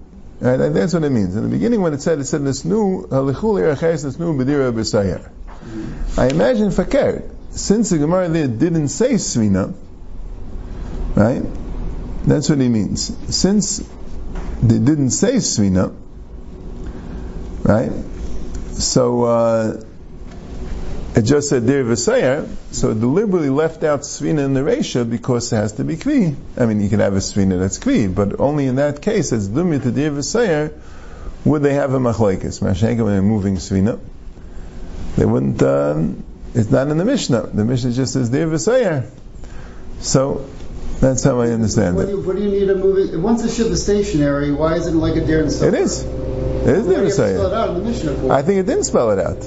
Right? 0.44 0.60
And 0.60 0.76
that's 0.76 0.92
what 0.92 1.04
it 1.04 1.10
means. 1.10 1.34
In 1.36 1.44
the 1.44 1.48
beginning, 1.48 1.80
when 1.80 1.94
it 1.94 2.02
said, 2.02 2.18
it 2.18 2.26
said 2.26 2.42
nisnu 2.42 3.08
halichul 3.08 3.56
b'sayer. 4.74 5.30
I 6.18 6.28
imagine 6.28 6.70
fakir, 6.70 7.30
since 7.48 7.88
the 7.88 7.96
Gemara 7.96 8.28
there 8.28 8.46
didn't 8.46 8.88
say 8.88 9.14
svina, 9.14 9.74
right? 11.16 11.42
That's 12.26 12.50
what 12.50 12.60
he 12.60 12.68
means. 12.68 13.16
Since 13.34 13.78
they 14.62 14.78
didn't 14.78 15.10
say 15.10 15.36
svina, 15.36 15.94
right? 17.62 17.92
So. 18.74 19.24
Uh, 19.24 19.84
it 21.16 21.22
just 21.22 21.48
said 21.48 21.66
Dir 21.66 21.84
V'Sayer, 21.84 22.46
so 22.72 22.90
it 22.90 23.00
deliberately 23.00 23.50
left 23.50 23.84
out 23.84 24.00
Svina 24.00 24.44
in 24.44 24.54
the 24.54 24.60
Resha 24.60 25.08
because 25.08 25.52
it 25.52 25.56
has 25.56 25.72
to 25.74 25.84
be 25.84 25.96
Kvi. 25.96 26.34
I 26.56 26.66
mean, 26.66 26.80
you 26.80 26.88
can 26.88 27.00
have 27.00 27.14
a 27.14 27.18
Svina 27.18 27.58
that's 27.58 27.78
Kvi, 27.78 28.12
but 28.12 28.40
only 28.40 28.66
in 28.66 28.76
that 28.76 29.00
case, 29.02 29.32
as 29.32 29.48
Dumya 29.48 29.82
to 29.82 29.90
Dir 29.90 30.10
V'Sayer, 30.10 30.72
would 31.44 31.62
they 31.62 31.74
have 31.74 31.92
a 31.94 31.98
Machlaikis? 31.98 32.60
Mashenka 32.60 33.04
when 33.04 33.12
they're 33.12 33.22
moving 33.22 33.56
Svina. 33.56 33.98
they 35.16 35.24
wouldn't. 35.26 35.62
Um, 35.62 36.24
it's 36.54 36.70
not 36.70 36.88
in 36.88 36.98
the 36.98 37.04
Mishnah. 37.04 37.48
The 37.52 37.64
Mishnah 37.64 37.92
just 37.92 38.12
says 38.12 38.30
there 38.30 38.46
v'sayer. 38.46 39.08
So 40.00 40.48
that's 41.00 41.22
how 41.24 41.40
I 41.40 41.48
understand 41.50 41.96
What 41.96 42.04
it. 42.04 42.12
do, 42.12 42.16
you, 42.18 42.22
what 42.22 42.36
do 42.36 42.42
you 42.42 42.48
need 42.50 42.70
a 42.70 42.76
movie? 42.76 43.16
Once 43.16 43.42
the 43.42 43.48
ship 43.48 43.66
is 43.72 43.82
stationary, 43.82 44.52
why 44.52 44.74
isn't 44.76 44.94
it 44.94 44.98
like 44.98 45.16
a 45.16 45.26
deer 45.26 45.42
and 45.42 45.48
It 45.50 45.74
is. 45.74 46.02
It 46.04 46.06
is 46.06 46.06
Why 46.06 46.72
there 46.72 46.82
do 46.84 46.90
you 46.90 46.94
have 46.96 47.04
to 47.06 47.10
spell 47.10 47.46
it 47.46 47.50
v'sayer. 47.50 47.54
out 47.54 47.68
in 47.70 47.74
the 47.74 47.90
Mishnah 47.90 48.14
for? 48.14 48.32
I 48.32 48.42
think 48.42 48.60
it 48.60 48.66
didn't 48.66 48.84
spell 48.84 49.10
it 49.10 49.18
out. 49.18 49.42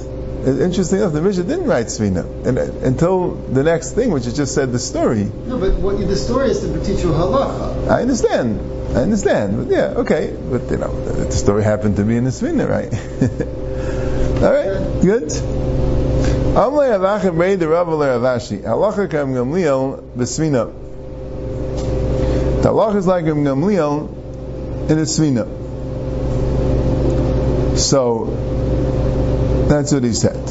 Interesting 0.46 0.98
enough, 1.00 1.12
the 1.12 1.20
Mishnah 1.20 1.44
didn't 1.44 1.66
write 1.66 1.86
Svina 1.86 2.46
and, 2.46 2.58
uh, 2.58 2.62
until 2.86 3.32
the 3.34 3.64
next 3.64 3.92
thing, 3.92 4.12
which 4.12 4.26
it 4.26 4.34
just 4.34 4.54
said 4.54 4.72
the 4.72 4.78
story. 4.78 5.24
no, 5.24 5.58
but 5.58 5.74
what, 5.74 5.98
the 5.98 6.16
story 6.16 6.50
is 6.50 6.60
to 6.60 6.84
teach 6.84 7.02
you 7.02 7.10
halacha. 7.10 7.88
I 7.88 8.02
understand. 8.02 8.60
I 8.96 9.02
understand. 9.02 9.56
But 9.58 9.74
yeah, 9.74 10.02
okay. 10.02 10.34
But 10.50 10.70
you 10.70 10.76
know, 10.78 10.92
the 11.04 11.32
story 11.32 11.64
happened 11.64 11.96
to 11.96 12.04
be 12.04 12.16
in 12.16 12.24
the 12.24 12.30
Svina, 12.30 12.68
right? 12.68 12.92
All 14.42 14.52
right, 14.52 15.02
good. 15.02 15.28
Amle 16.54 16.88
Avachim 16.98 17.36
Rei 17.36 17.56
the 17.56 17.68
Rav 17.68 17.88
Ravashi. 17.88 18.62
Halacha 18.62 19.10
Kam 19.10 19.34
Gamliel 19.34 20.02
B'Svina. 20.16 20.72
The 22.62 22.68
halacha 22.68 22.96
is 22.96 23.06
like 23.06 23.24
Gamliel 23.24 24.08
in 24.90 24.98
a 24.98 25.02
Svina. 25.02 25.46
So 27.76 28.47
that's 29.68 29.92
what 29.92 30.02
he 30.02 30.12
said. 30.12 30.48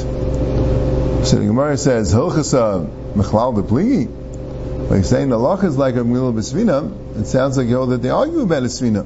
So 1.25 1.37
the 1.39 1.45
Gemara 1.45 1.77
says 1.77 2.13
Hilchasa 2.13 2.85
uh, 2.85 2.87
Mechlal 3.15 3.55
de 3.55 3.63
Pligi. 3.63 4.89
By 4.89 5.01
saying 5.01 5.29
the 5.29 5.37
halacha 5.37 5.65
is 5.65 5.77
like 5.77 5.95
a 5.95 5.99
Gamliel 5.99 6.33
B'Svina, 6.33 7.19
it 7.19 7.25
sounds 7.25 7.57
like 7.57 7.67
know, 7.67 7.87
that 7.87 8.01
they 8.01 8.09
argue 8.09 8.41
about 8.41 8.63
a 8.63 8.67
Svina. 8.67 9.05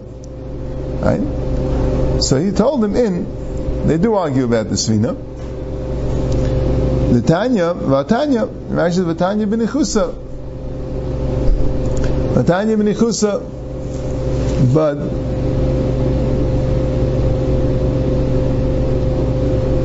Right? 1.01 2.21
So 2.21 2.39
he 2.39 2.51
told 2.51 2.81
them 2.81 2.95
in, 2.95 3.87
they 3.87 3.97
do 3.97 4.13
argue 4.13 4.43
about 4.43 4.69
the 4.69 4.75
Svina. 4.75 5.15
The 7.13 7.21
Tanya, 7.21 7.73
Vatanya, 7.73 8.47
Rashi 8.47 9.03
Vatanya 9.03 9.47
b'nichusa. 9.47 10.13
Vatanya 12.35 12.77
b'nichusa. 12.77 13.41
But 14.73 14.97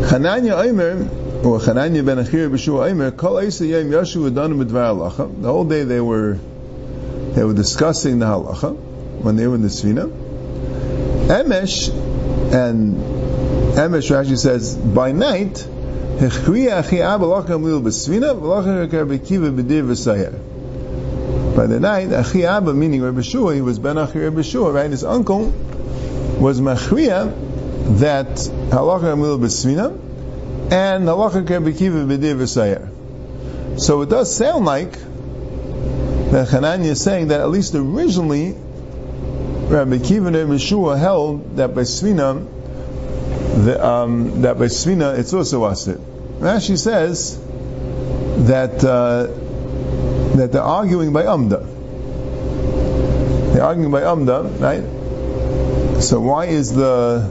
Chananya 0.06 0.64
Omer, 0.64 1.44
or 1.44 1.58
Chananya 1.58 2.04
ben 2.06 2.18
Achir 2.18 2.48
b'Shua 2.48 2.90
Omer, 2.90 3.10
Kol 3.10 3.34
Eisa 3.34 3.66
Yom 3.68 3.90
Yoshu 3.90 4.30
Adonu 4.30 4.64
B'Dvar 4.64 5.10
Halacha. 5.10 5.42
The 5.42 5.48
whole 5.48 5.64
day 5.64 5.82
they 5.82 6.00
were 6.00 6.38
they 7.36 7.42
were 7.44 7.52
discussing 7.52 8.20
the 8.20 8.26
halacha 8.26 8.74
when 8.74 9.34
they 9.36 9.46
were 9.48 9.56
in 9.56 9.62
the 9.62 9.68
Svina. 9.68 10.08
Emesh 11.26 11.90
and 12.54 12.96
Emesh 13.74 14.10
Rashi 14.10 14.38
says 14.38 14.76
by 14.76 15.10
night. 15.12 15.66
By 16.18 16.28
the 21.66 21.80
night, 21.80 22.12
Achi 22.12 22.44
Abba, 22.46 22.72
meaning 22.72 23.02
Rabbi 23.02 23.20
Shua, 23.20 23.54
he 23.54 23.60
was 23.60 23.78
Ben 23.78 23.98
Achi 23.98 24.20
Rabbi 24.20 24.40
Shua, 24.40 24.72
right? 24.72 24.90
His 24.90 25.04
uncle 25.04 25.52
was 26.38 26.60
Machriya 26.60 27.45
that 28.00 28.28
Halacha 28.28 29.18
Lil 29.18 29.38
B'Svina 29.38 29.92
and 30.72 31.06
Halacha 31.06 31.48
Rabbi 31.48 31.72
Kiva 31.72 31.98
B'Dir 31.98 32.36
V'Sayer. 32.36 33.80
So 33.80 34.02
it 34.02 34.08
does 34.08 34.34
sound 34.34 34.64
like 34.64 34.92
that 36.30 36.48
Hananiah 36.48 36.90
is 36.90 37.02
saying 37.02 37.28
that 37.28 37.40
at 37.40 37.50
least 37.50 37.74
originally 37.74 38.56
Rabbi 39.68 39.98
Kiva 39.98 40.28
and 40.28 40.36
Rabbi 40.36 40.56
Shua 40.56 40.96
held 40.96 41.56
that 41.56 41.74
by 41.74 41.82
Svina 41.82 42.46
the, 43.64 43.84
um, 43.84 44.42
that 44.42 44.58
by 44.58 44.66
Svina 44.66 45.18
it's 45.18 45.32
also 45.32 45.62
asit. 45.62 45.98
Rashi 46.38 46.78
says 46.78 47.38
that 48.46 48.84
uh, 48.84 49.28
that 50.36 50.52
they're 50.52 50.62
arguing 50.62 51.12
by 51.12 51.24
Amda. 51.24 51.60
They're 53.52 53.64
arguing 53.64 53.90
by 53.90 54.02
Amda, 54.02 54.42
right? 54.58 56.02
So 56.02 56.20
why 56.20 56.46
is 56.46 56.74
the 56.74 57.30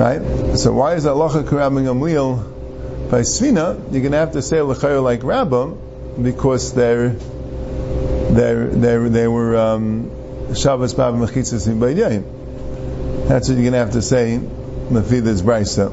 right? 0.00 0.56
So 0.56 0.72
why 0.72 0.94
is 0.94 1.04
Allah 1.04 1.28
karabbing 1.28 1.84
Amliel 1.84 3.10
by 3.10 3.20
Svina? 3.20 3.92
You're 3.92 4.00
going 4.00 4.12
to 4.12 4.18
have 4.18 4.32
to 4.32 4.40
say 4.40 4.60
l'chayr 4.62 5.02
like 5.02 5.22
Rabbah 5.22 5.74
because 6.22 6.72
they're 6.72 7.10
they're 7.10 8.66
they 8.68 9.08
they 9.08 9.28
were 9.28 9.58
um, 9.58 10.54
Shabbos 10.54 10.94
Bav 10.94 11.18
Mechitzas 11.20 11.68
in 11.68 11.78
Baydayim. 11.78 13.28
That's 13.28 13.48
what 13.48 13.54
you're 13.54 13.70
going 13.70 13.72
to 13.72 13.78
have 13.78 13.92
to 13.92 14.02
say 14.02 14.38
Mafida's 14.38 15.42
Brisa. 15.42 15.92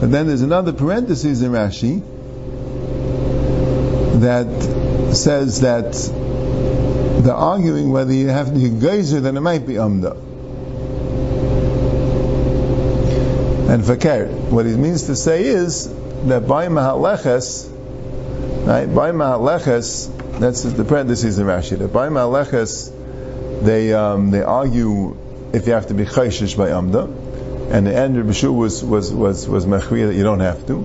But 0.00 0.10
then 0.10 0.26
there's 0.26 0.42
another 0.42 0.74
parenthesis 0.74 1.40
in 1.40 1.50
Rashi 1.52 2.02
that 4.20 5.14
says 5.14 5.62
that 5.62 5.94
they're 7.24 7.34
arguing 7.34 7.90
whether 7.92 8.12
you 8.12 8.28
have 8.28 8.52
to 8.52 8.58
be 8.58 8.68
geyser, 8.68 9.20
then 9.20 9.38
it 9.38 9.40
might 9.40 9.66
be 9.66 9.78
Amda. 9.78 10.27
And 13.68 13.84
Fakir, 13.84 14.26
what 14.26 14.64
he 14.64 14.74
means 14.74 15.04
to 15.04 15.14
say 15.14 15.44
is 15.44 15.88
that 16.26 16.48
by 16.48 16.68
Mahaleches, 16.68 17.68
right, 18.66 18.86
by 18.86 19.12
Mahaleches, 19.12 20.38
that's 20.38 20.62
the 20.62 20.84
parentheses 20.84 21.38
in 21.38 21.46
Rashi, 21.46 21.78
that 21.78 21.92
by 21.92 22.08
Mahaleches, 22.08 22.90
they, 23.62 23.92
um, 23.92 24.30
they 24.30 24.42
argue 24.42 25.16
if 25.52 25.66
you 25.66 25.74
have 25.74 25.88
to 25.88 25.94
be 25.94 26.04
chayshish 26.04 26.56
by 26.56 26.70
Amda, 26.70 27.04
and 27.70 27.86
the 27.86 27.94
end 27.94 28.16
of 28.16 28.24
Bishu 28.24 28.54
was 28.54 28.82
was 28.82 29.12
was 29.12 29.46
was 29.46 29.66
mechriya 29.66 30.06
that 30.06 30.14
you 30.14 30.22
don't 30.22 30.40
have 30.40 30.66
to. 30.68 30.78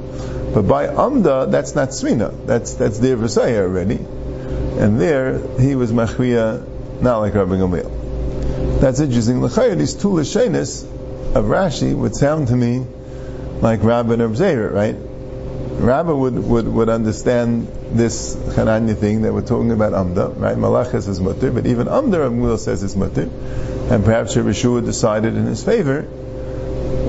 But 0.54 0.64
by 0.64 0.88
Amda, 0.88 1.48
that's 1.50 1.76
not 1.76 1.90
Svina. 1.90 2.46
That's 2.46 2.74
that's 2.74 3.00
their 3.00 3.16
Versailles 3.16 3.58
already, 3.58 3.96
and 3.96 5.00
there 5.00 5.40
he 5.58 5.76
was 5.76 5.94
mechriya, 5.94 7.02
not 7.02 7.20
like 7.20 7.34
Rabbi 7.34 7.56
Gamliel. 7.56 8.82
That's 8.82 9.00
interesting. 9.00 9.42
L'chayr, 9.42 9.78
these 9.78 9.94
two 9.94 10.10
lashenis 10.10 10.86
of 11.36 11.46
Rashi 11.46 11.96
would 11.96 12.16
sound 12.16 12.50
to 12.50 12.56
me 12.56 12.86
like 13.62 13.84
Rabbi 13.84 14.14
and 14.14 14.36
Zera, 14.36 14.72
right? 14.72 14.96
Rabbi 15.82 16.12
would, 16.12 16.36
would, 16.36 16.68
would 16.68 16.90
understand 16.90 17.68
this 17.92 18.36
Hananya 18.36 18.96
thing 18.96 19.24
that 19.24 19.34
we're 19.34 19.42
talking 19.42 19.72
about 19.72 19.94
Amda, 19.94 20.30
right? 20.30 20.56
Malachas 20.56 21.08
is 21.08 21.20
mutter, 21.20 21.52
but 21.52 21.66
even 21.66 21.88
Amda, 21.88 22.30
Rabbi 22.30 22.56
says 22.58 22.84
is 22.84 22.96
mutter, 22.96 23.24
and 23.90 24.06
perhaps 24.06 24.38
Rabbi 24.38 24.52
Shua 24.52 24.82
decided 24.82 25.36
in 25.36 25.46
his 25.46 25.64
favor 25.64 26.02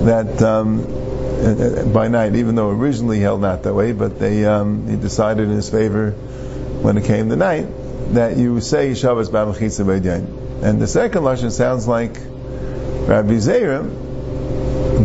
that 0.05 0.43
um, 0.43 1.93
by 1.93 2.09
night, 2.09 2.37
even 2.37 2.55
though 2.55 2.71
originally 2.71 3.17
he 3.19 3.23
held 3.23 3.43
not 3.43 3.65
that 3.65 3.75
way, 3.75 3.93
but 3.93 4.19
they 4.19 4.47
um, 4.47 4.89
he 4.89 4.97
decided 4.97 5.49
in 5.49 5.55
his 5.55 5.69
favor 5.69 6.13
when 6.13 6.97
it 6.97 7.05
came 7.05 7.29
the 7.29 7.37
night 7.37 7.67
that 8.15 8.39
you 8.39 8.61
say 8.61 8.95
Shabbos 8.95 9.29
B'Amachitza 9.29 9.85
B'Yadyain. 9.85 10.63
And 10.63 10.81
the 10.81 10.87
second 10.87 11.23
lashon 11.23 11.51
sounds 11.51 11.87
like 11.87 12.17
Rabbi 12.17 13.35
Zera 13.35 14.04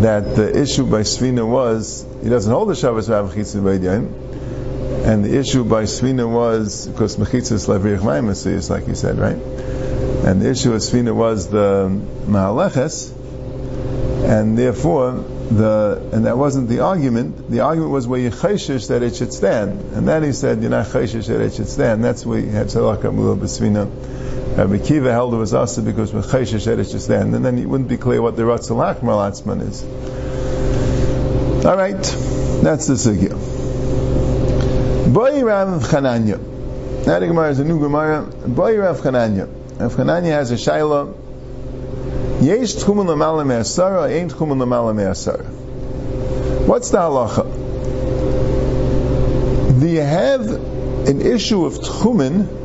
that 0.01 0.35
the 0.35 0.61
issue 0.61 0.85
by 0.85 1.01
Svina 1.01 1.47
was 1.47 2.05
he 2.23 2.29
doesn't 2.29 2.51
hold 2.51 2.69
the 2.69 2.75
Shabbos 2.75 3.09
B'Amachitza 3.09 3.61
B'Yadyain, 3.61 5.05
and 5.05 5.25
the 5.25 5.37
issue 5.37 5.63
by 5.63 5.83
Svina 5.83 6.29
was 6.29 6.87
because 6.87 7.17
Mechitza 7.17 7.53
is 7.53 7.67
Levrich 7.67 7.99
Maimas, 7.99 8.69
like 8.69 8.87
you 8.87 8.95
said, 8.95 9.17
right? 9.17 9.35
And 9.35 10.41
the 10.41 10.49
issue 10.49 10.73
of 10.73 10.81
Svina 10.81 11.15
was 11.15 11.49
the 11.49 11.89
Mahaleches 12.25 13.13
and 14.29 14.55
therefore 14.55 15.11
the 15.13 16.09
and 16.13 16.25
that 16.25 16.37
wasn't 16.37 16.69
the 16.69 16.81
argument. 16.81 17.49
The 17.49 17.61
argument 17.61 17.91
was 17.91 18.07
where 18.07 18.19
you 18.19 18.29
chayshish 18.29 18.89
that 18.89 19.01
it 19.01 19.15
should 19.15 19.33
stand, 19.33 19.93
and 19.93 20.07
then 20.07 20.23
he 20.23 20.33
said 20.33 20.61
you're 20.61 20.69
not 20.69 20.85
chayshish 20.85 21.27
that 21.27 21.41
it 21.41 21.53
should 21.53 21.67
stand. 21.67 22.03
That's 22.03 22.25
where 22.25 22.39
you 22.39 22.51
had 22.51 22.67
tzalaka 22.67 23.11
mula 23.11 23.35
b'svina. 23.35 23.89
Uh, 24.57 24.65
Rabbi 24.65 24.83
Kiva 24.83 25.11
held 25.11 25.33
it 25.33 25.37
was 25.37 25.53
asa 25.53 25.81
because 25.81 26.13
we're 26.13 26.21
chayshish 26.21 26.65
that 26.65 26.79
it 26.79 26.89
should 26.89 27.01
stand, 27.01 27.35
and 27.35 27.45
then 27.45 27.57
it 27.57 27.65
wouldn't 27.65 27.89
be 27.89 27.97
clear 27.97 28.21
what 28.21 28.35
the 28.35 28.43
ratzalak 28.43 28.99
malatzman 29.01 29.61
is. 29.61 29.83
All 31.65 31.77
right, 31.77 32.01
that's 32.63 32.87
the 32.87 32.95
sugya. 32.95 33.33
Boy 35.13 35.43
Rav 35.43 35.83
Chananya. 35.83 36.39
Now 37.05 37.19
the 37.19 37.27
Gemara 37.27 37.49
is 37.49 37.59
a 37.59 37.63
new 37.63 37.79
Gemara. 37.79 38.23
Boy 38.23 38.77
Rav 38.77 38.99
Chananya. 38.99 39.47
Rav 39.79 39.93
Chananya 39.93 40.31
has 40.31 40.51
a 40.51 40.55
shaila. 40.55 41.13
Yesh 42.41 42.75
tchumen 42.75 43.05
lamala 43.05 43.45
me'asara, 43.45 44.09
ain't 44.09 44.33
tchumen 44.33 44.57
lamala 44.57 44.95
me'asara. 44.95 45.45
What's 46.65 46.89
the 46.91 46.97
halacha? 46.97 47.45
Do 49.79 49.87
you 49.87 50.01
have 50.01 50.49
an 51.07 51.21
issue 51.21 51.65
of 51.65 51.75
tchumen 51.75 52.58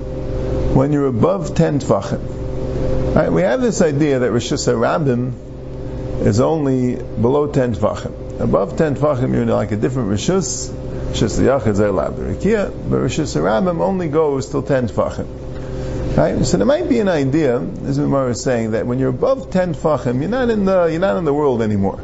when 0.75 0.93
you're 0.93 1.07
above 1.07 1.55
10 1.55 1.81
tvachim? 1.81 3.15
Right, 3.15 3.31
we 3.31 3.43
have 3.43 3.61
this 3.61 3.81
idea 3.81 4.19
that 4.19 4.33
Rosh 4.33 4.53
Hashanah 4.53 6.27
is 6.27 6.41
only 6.41 6.97
below 6.97 7.47
10 7.47 7.75
tvachim. 7.77 8.41
Above 8.41 8.77
10 8.77 8.97
tvachim, 8.97 9.33
you're 9.33 9.47
like 9.47 9.73
a 9.73 9.77
different. 9.77 10.11
Rishus 10.11 10.71
Yachid 11.13 11.67
is 11.69 11.79
allowed 11.79 12.17
but 12.17 12.99
Rosh 12.99 13.21
Hashanah 13.21 13.81
only 13.81 14.09
goes 14.09 14.51
till 14.51 14.63
10 14.63 14.89
tvachim. 14.89 16.17
Right? 16.17 16.45
So 16.47 16.59
there 16.59 16.67
might 16.67 16.89
be 16.89 17.01
an 17.01 17.09
idea, 17.09 17.59
as 17.59 17.99
Umar 17.99 18.31
is 18.31 18.41
saying, 18.41 18.71
that 18.73 18.87
when 18.87 19.01
you're 19.01 19.11
above 19.11 19.51
ten 19.51 19.75
tfachim, 19.75 20.21
you're 20.21 20.31
not 20.31 20.49
in 20.49 20.65
the 20.65 20.85
you're 20.87 21.01
not 21.01 21.17
in 21.17 21.25
the 21.25 21.35
world 21.35 21.61
anymore. 21.61 21.97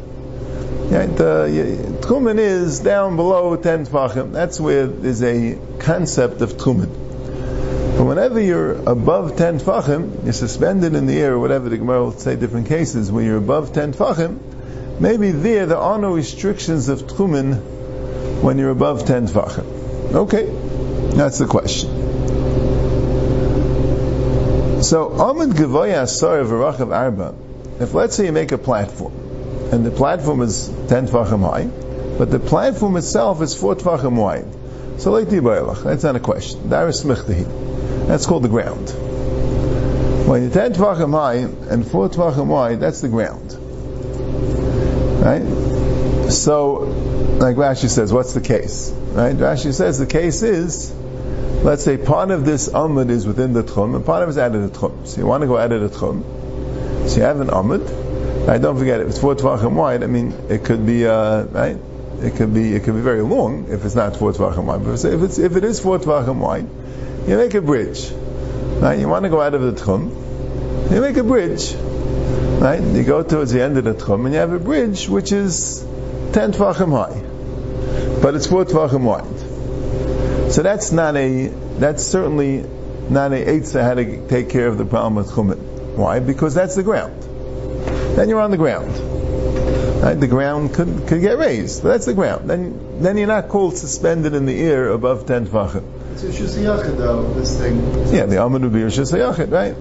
Right? 0.91 1.17
Uh, 1.17 1.45
is 1.47 2.81
down 2.81 3.15
below 3.15 3.55
10 3.55 3.85
Tvachim. 3.85 4.33
That's 4.33 4.59
where 4.59 4.85
there's 4.87 5.23
a 5.23 5.57
concept 5.79 6.41
of 6.41 6.57
Tchumen. 6.57 7.10
Whenever 8.11 8.41
you're 8.41 8.73
above 8.73 9.37
10 9.37 9.59
Tvachim, 9.61 10.25
you're 10.25 10.33
suspended 10.33 10.95
in 10.95 11.05
the 11.05 11.17
air 11.17 11.35
or 11.35 11.39
whatever, 11.39 11.69
the 11.69 11.77
Gemara 11.77 12.03
will 12.03 12.11
say 12.11 12.35
different 12.35 12.67
cases, 12.67 13.09
when 13.09 13.23
you're 13.23 13.37
above 13.37 13.71
10 13.71 13.93
Tvachim, 13.93 14.37
maybe 14.99 15.31
there, 15.31 15.65
there 15.65 15.77
are 15.77 15.97
no 15.97 16.11
restrictions 16.11 16.89
of 16.89 17.03
Tchumen 17.03 17.61
when 18.41 18.57
you're 18.57 18.69
above 18.69 19.05
10 19.05 19.29
Tvachim. 19.29 20.13
Okay, 20.13 20.43
that's 21.15 21.37
the 21.37 21.45
question. 21.45 21.89
So, 24.83 25.11
Amid 25.11 25.51
Gavoya 25.51 26.01
Asar 26.01 26.39
V'Rachav 26.39 26.93
Arba, 26.93 27.33
if 27.79 27.93
let's 27.93 28.17
say 28.17 28.25
you 28.25 28.33
make 28.33 28.51
a 28.51 28.57
platform, 28.57 29.13
and 29.71 29.85
the 29.85 29.91
platform 29.91 30.41
is 30.41 30.67
10 30.89 31.07
Tvachim 31.07 31.49
high, 31.49 31.67
but 32.17 32.29
the 32.29 32.39
platform 32.39 32.97
itself 32.97 33.41
is 33.41 33.55
4 33.55 33.75
Tvachim 33.75 34.17
wide. 34.17 34.47
So, 34.99 35.11
like 35.13 35.29
the 35.29 35.37
baylach, 35.37 35.83
that's 35.85 36.03
not 36.03 36.17
a 36.17 36.19
question. 36.19 36.69
Daris 36.69 37.05
That's 38.11 38.25
called 38.25 38.43
the 38.43 38.49
ground. 38.49 38.89
When 40.27 40.41
you're 40.41 40.51
10 40.51 40.73
Tvachim 40.73 41.11
high 41.11 41.35
and 41.71 41.89
4 41.89 42.09
Tvachim 42.09 42.47
wide, 42.47 42.81
that's 42.81 42.99
the 42.99 43.07
ground. 43.07 43.53
Right? 45.23 46.29
So, 46.29 46.73
like 47.39 47.55
Rashi 47.55 47.87
says, 47.87 48.11
what's 48.11 48.33
the 48.33 48.41
case? 48.41 48.91
Right? 48.91 49.33
Rashi 49.33 49.73
says 49.73 49.97
the 49.97 50.05
case 50.05 50.43
is 50.43 50.93
let's 51.63 51.85
say 51.85 51.95
part 51.95 52.31
of 52.31 52.43
this 52.43 52.67
Amud 52.67 53.09
is 53.09 53.25
within 53.25 53.53
the 53.53 53.63
Tchum, 53.63 53.95
and 53.95 54.05
part 54.05 54.23
of 54.23 54.27
it 54.27 54.31
is 54.31 54.37
out 54.37 54.55
of 54.55 54.61
the 54.61 54.77
Tchum. 54.77 55.07
So 55.07 55.21
you 55.21 55.25
want 55.25 55.43
to 55.43 55.47
go 55.47 55.57
out 55.57 55.71
of 55.71 55.79
the 55.79 55.97
Tchum. 55.97 57.07
So 57.07 57.15
you 57.15 57.23
have 57.23 57.39
an 57.39 57.47
Amud. 57.47 58.45
Right, 58.45 58.61
don't 58.61 58.77
forget, 58.77 58.99
if 58.99 59.07
it's 59.07 59.19
four 59.19 59.35
tvachim 59.35 59.71
wide, 59.71 60.03
I 60.03 60.07
mean, 60.07 60.33
it 60.49 60.65
could 60.65 60.85
be, 60.85 61.07
uh, 61.07 61.43
right? 61.43 61.77
It 62.19 62.35
could 62.35 62.53
be, 62.53 62.75
it 62.75 62.83
could 62.83 62.95
be 62.95 63.01
very 63.01 63.21
long 63.21 63.69
if 63.69 63.85
it's 63.85 63.95
not 63.95 64.17
four 64.17 64.33
tvachim 64.33 64.65
wide. 64.65 64.83
But 64.83 65.05
if 65.05 65.21
it's, 65.21 65.39
if 65.39 65.55
it 65.55 65.63
is 65.63 65.79
four 65.79 65.97
tvachim 65.97 66.39
wide, 66.39 66.67
you 67.27 67.37
make 67.37 67.53
a 67.53 67.61
bridge. 67.61 68.11
Right? 68.11 68.99
You 68.99 69.07
want 69.07 69.23
to 69.23 69.29
go 69.29 69.41
out 69.41 69.53
of 69.53 69.61
the 69.61 69.73
Tchum. 69.73 70.91
You 70.91 71.01
make 71.01 71.17
a 71.17 71.23
bridge. 71.23 71.73
Right? 71.73 72.81
You 72.81 73.03
go 73.03 73.23
towards 73.23 73.51
the 73.51 73.61
end 73.61 73.77
of 73.77 73.83
the 73.83 73.93
Tchum, 73.93 74.25
and 74.25 74.33
you 74.33 74.39
have 74.39 74.53
a 74.53 74.59
bridge 74.59 75.07
which 75.07 75.31
is 75.31 75.85
10 76.33 76.53
tvachim 76.53 76.91
high. 76.91 78.21
But 78.21 78.35
it's 78.35 78.47
four 78.47 78.65
tvachim 78.65 79.03
wide. 79.03 80.51
So 80.51 80.63
that's 80.63 80.91
not 80.91 81.15
a, 81.15 81.47
that's 81.47 82.03
certainly 82.03 82.65
not 83.09 83.33
a 83.33 83.45
eitzah 83.45 83.83
how 83.83 83.93
to 83.93 84.27
take 84.27 84.49
care 84.49 84.67
of 84.67 84.77
the 84.77 84.85
problem 84.85 85.15
with 85.15 85.29
chumit. 85.29 85.57
Why? 85.95 86.19
Because 86.19 86.53
that's 86.53 86.75
the 86.75 86.83
ground. 86.83 87.21
Then 88.15 88.29
you're 88.29 88.41
on 88.41 88.51
the 88.51 88.57
ground. 88.57 88.91
Right? 90.01 90.19
The 90.19 90.27
ground 90.27 90.73
could, 90.73 91.07
could 91.07 91.21
get 91.21 91.37
raised, 91.37 91.83
that's 91.83 92.05
the 92.05 92.13
ground. 92.13 92.49
Then, 92.49 93.01
then 93.01 93.17
you're 93.17 93.27
not 93.27 93.49
called 93.49 93.77
suspended 93.77 94.33
in 94.33 94.45
the 94.45 94.59
air 94.59 94.89
above 94.89 95.25
10 95.25 95.47
tfachim. 95.47 96.00
It's 96.13 96.23
Rishus 96.23 96.97
though, 96.97 97.33
this 97.33 97.57
thing. 97.57 97.77
Yeah, 98.13 98.25
the 98.25 98.35
be 98.69 98.79
Rishus 98.79 99.11
Yachid, 99.13 99.51
right? 99.51 99.75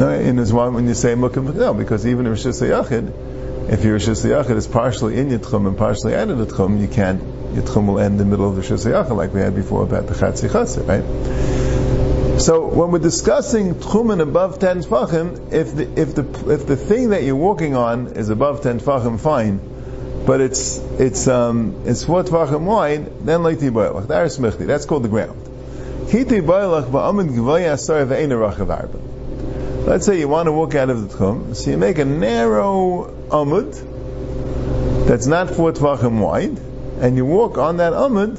And 0.00 0.38
there's 0.38 0.52
one 0.52 0.74
when 0.74 0.86
you 0.86 0.94
say 0.94 1.14
Mukim, 1.14 1.54
no, 1.54 1.74
because 1.74 2.06
even 2.06 2.26
in 2.26 2.32
Rishus 2.32 2.62
Yachid, 2.62 3.70
if 3.70 3.84
your 3.84 3.98
Rishus 3.98 4.24
Yachid 4.24 4.56
is 4.56 4.66
partially 4.66 5.18
in 5.18 5.28
Yitchum 5.30 5.66
and 5.66 5.76
partially 5.76 6.14
out 6.14 6.28
of 6.28 6.38
the 6.38 6.46
Tchum, 6.46 6.80
you 6.80 6.88
can't 6.88 7.20
Yitchum 7.54 7.86
will 7.86 7.98
end 7.98 8.12
in 8.12 8.18
the 8.18 8.24
middle 8.24 8.48
of 8.48 8.56
the 8.56 8.62
Shusayachah, 8.62 9.16
like 9.16 9.32
we 9.32 9.40
had 9.40 9.54
before 9.54 9.82
about 9.82 10.06
the 10.06 10.14
Chatzi 10.14 10.48
Chatzir, 10.48 10.86
right? 10.86 12.40
So 12.40 12.66
when 12.66 12.90
we're 12.90 12.98
discussing 12.98 13.74
Tchumen 13.74 14.20
above 14.20 14.58
10 14.58 14.82
Tfachim, 14.82 15.52
if 15.52 15.74
the, 15.74 16.00
if 16.00 16.14
the, 16.14 16.52
if 16.52 16.66
the 16.66 16.76
thing 16.76 17.10
that 17.10 17.24
you're 17.24 17.36
walking 17.36 17.74
on 17.74 18.08
is 18.08 18.28
above 18.28 18.62
10 18.62 18.80
Tfachim, 18.80 19.18
fine. 19.18 19.77
But 20.28 20.42
it's, 20.42 20.76
it's, 20.76 21.26
um, 21.26 21.84
it's 21.86 22.04
4 22.04 22.22
Tfachim 22.24 22.66
wide, 22.66 23.24
then 23.24 23.40
Leiti 23.40 23.70
Boilach. 23.70 24.08
That's 24.08 24.84
called 24.84 25.04
the 25.04 25.08
ground. 25.08 25.40
Kiti 26.10 26.42
Boilach 26.42 26.90
ba'amid 26.90 27.30
gvaya 27.30 27.72
asar 27.72 28.04
ve'ena 28.04 28.36
rachav 28.36 28.68
arba. 28.68 28.98
Let's 29.88 30.04
say 30.04 30.18
you 30.18 30.28
want 30.28 30.48
to 30.48 30.52
walk 30.52 30.74
out 30.74 30.90
of 30.90 31.08
the 31.08 31.16
Tchum, 31.16 31.56
so 31.56 31.70
you 31.70 31.78
make 31.78 31.96
a 31.96 32.04
narrow 32.04 33.10
amud 33.30 35.06
that's 35.08 35.26
not 35.26 35.48
4 35.48 35.72
Tfachim 35.72 36.20
wide, 36.20 36.60
and 37.00 37.16
you 37.16 37.24
walk 37.24 37.56
on 37.56 37.78
that 37.78 37.94
amud, 37.94 38.38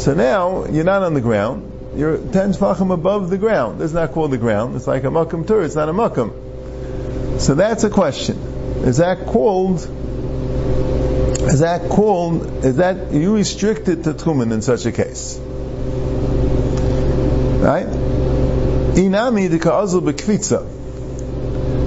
so 0.00 0.12
now 0.12 0.64
you're 0.66 0.82
not 0.82 1.04
on 1.04 1.14
the 1.14 1.20
ground. 1.20 1.72
You're 1.94 2.18
ten 2.18 2.52
tefachim 2.52 2.92
above 2.92 3.30
the 3.30 3.38
ground. 3.38 3.80
Is 3.80 3.94
not 3.94 4.10
called 4.10 4.32
the 4.32 4.38
ground. 4.38 4.74
It's 4.74 4.88
like 4.88 5.04
a 5.04 5.06
makam 5.06 5.46
tur. 5.46 5.62
It's 5.62 5.76
not 5.76 5.88
a 5.88 5.92
makam. 5.92 7.40
So 7.40 7.54
that's 7.54 7.84
a 7.84 7.90
question. 7.90 8.36
Is 8.84 8.96
that 8.98 9.26
called? 9.26 9.88
Is 11.46 11.60
that 11.60 11.88
called? 11.88 12.64
Is 12.64 12.76
that 12.76 13.12
you 13.12 13.36
restricted 13.36 14.04
to 14.04 14.14
tchumen 14.14 14.52
in 14.52 14.62
such 14.62 14.84
a 14.84 14.92
case? 14.92 15.38
Right? 17.62 17.86
Inami 18.96 19.48
de 19.48 19.58
ka'azul 19.58 20.02
bekvitza. 20.02 20.66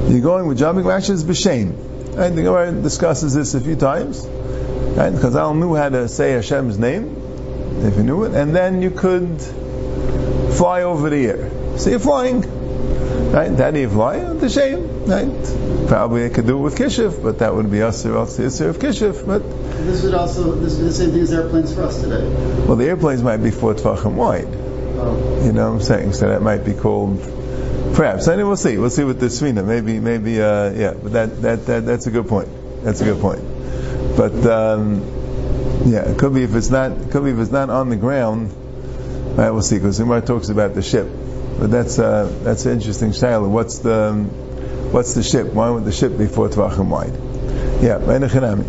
You're 0.10 0.22
going 0.22 0.48
with 0.48 0.58
jumping 0.58 0.86
rashes 0.86 1.24
b'shem. 1.26 2.16
Right? 2.16 2.30
The 2.30 2.42
Gemara 2.42 2.72
discusses 2.72 3.34
this 3.34 3.54
a 3.54 3.60
few 3.60 3.76
times. 3.76 4.26
Right? 4.26 5.14
Chazal 5.14 5.58
knew 5.58 5.76
how 5.76 5.90
to 5.90 6.08
say 6.08 6.32
Hashem's 6.32 6.80
name, 6.80 7.16
if 7.84 7.98
you 7.98 8.04
knew 8.04 8.24
it, 8.24 8.34
and 8.34 8.56
then 8.56 8.82
you 8.82 8.92
could 8.92 9.42
fly 10.58 10.84
over 10.84 11.10
the 11.10 11.26
air. 11.28 11.78
So 11.78 11.90
you're 11.90 12.00
flying. 12.00 12.42
Right? 13.32 13.52
How 13.52 13.72
do 13.72 13.80
you 13.80 13.90
fly? 13.90 14.20
The 14.20 14.50
shame. 14.50 14.99
Right? 15.10 15.88
Probably 15.88 16.26
I 16.26 16.30
could 16.30 16.46
do 16.46 16.60
it 16.60 16.62
with 16.62 16.78
kishif, 16.78 17.24
but 17.24 17.40
that 17.40 17.56
would 17.56 17.72
be 17.72 17.82
also 17.82 18.22
usher 18.22 18.70
of 18.70 18.78
kishif. 18.78 19.26
But 19.26 19.42
this 19.86 20.04
would 20.04 20.14
also 20.14 20.54
this 20.56 20.76
would 20.76 20.84
be 20.84 20.88
the 20.90 20.94
same 20.94 21.12
thing 21.12 21.22
as 21.22 21.34
airplanes 21.34 21.74
for 21.74 21.84
us 21.84 22.02
today. 22.02 22.24
Well, 22.68 22.76
the 22.76 22.86
airplanes 22.86 23.24
might 23.24 23.38
be 23.38 23.50
four 23.50 23.74
tvachim 23.74 24.14
wide. 24.14 24.48
Oh. 24.48 25.44
You 25.44 25.52
know 25.52 25.70
what 25.70 25.76
I'm 25.78 25.82
saying? 25.82 26.14
So 26.14 26.30
that 26.30 26.42
might 26.42 26.64
be 26.64 26.74
called 26.74 27.20
perhaps. 27.96 28.28
I 28.28 28.36
mean, 28.36 28.48
we'll 28.48 28.56
see. 28.56 28.78
We'll 28.78 28.90
see 28.90 29.04
with 29.04 29.20
the 29.20 29.26
Svina. 29.26 29.66
Maybe, 29.66 30.00
maybe, 30.00 30.42
uh, 30.42 30.72
yeah. 30.72 30.94
But 30.94 31.12
that, 31.14 31.42
that, 31.42 31.66
that, 31.66 31.86
that's 31.86 32.08
a 32.08 32.12
good 32.12 32.28
point. 32.28 32.50
That's 32.84 33.02
a 33.02 33.06
good 33.06 33.20
point. 33.20 33.42
But 34.16 34.46
um, 34.46 35.02
yeah, 35.86 36.10
it 36.10 36.18
could 36.18 36.34
be 36.34 36.44
if 36.44 36.56
it's 36.56 36.70
not, 36.70 36.92
it 36.92 37.12
could 37.12 37.24
be 37.24 37.32
if 37.32 37.40
it's 37.40 37.52
not 37.52 37.70
on 37.70 37.90
the 37.90 37.96
ground. 37.96 38.54
Right, 39.38 39.52
we'll 39.52 39.62
see. 39.62 39.78
Because 39.78 40.00
Umar 40.00 40.22
talks 40.22 40.50
about 40.50 40.76
the 40.76 40.82
ship, 40.82 41.08
but 41.60 41.72
that's 41.72 42.00
uh, 42.00 42.32
that's 42.44 42.66
an 42.66 42.74
interesting 42.74 43.14
style. 43.14 43.48
What's 43.50 43.80
the 43.80 44.30
what's 44.92 45.14
the 45.14 45.24
ship? 45.24 45.48
Why 45.48 45.70
would 45.70 45.86
the 45.86 45.92
ship 45.92 46.18
be 46.18 46.28
four 46.28 46.50
tvachim 46.50 46.90
wide? 46.90 47.14
Yeah, 47.82 48.00
Enechanami. 48.00 48.66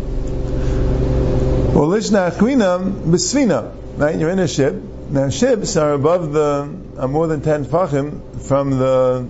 Well, 1.73 1.87
lishna 1.87 2.31
achrinam. 2.31 3.97
Right, 3.97 4.17
you're 4.17 4.29
in 4.29 4.39
a 4.39 4.47
ship. 4.47 4.75
Now 5.09 5.29
ships 5.29 5.75
are 5.77 5.93
above 5.93 6.31
the 6.31 6.73
are 6.97 7.07
more 7.07 7.27
than 7.27 7.41
ten 7.41 7.65
tvachim 7.65 8.41
from 8.41 8.77
the 8.77 9.27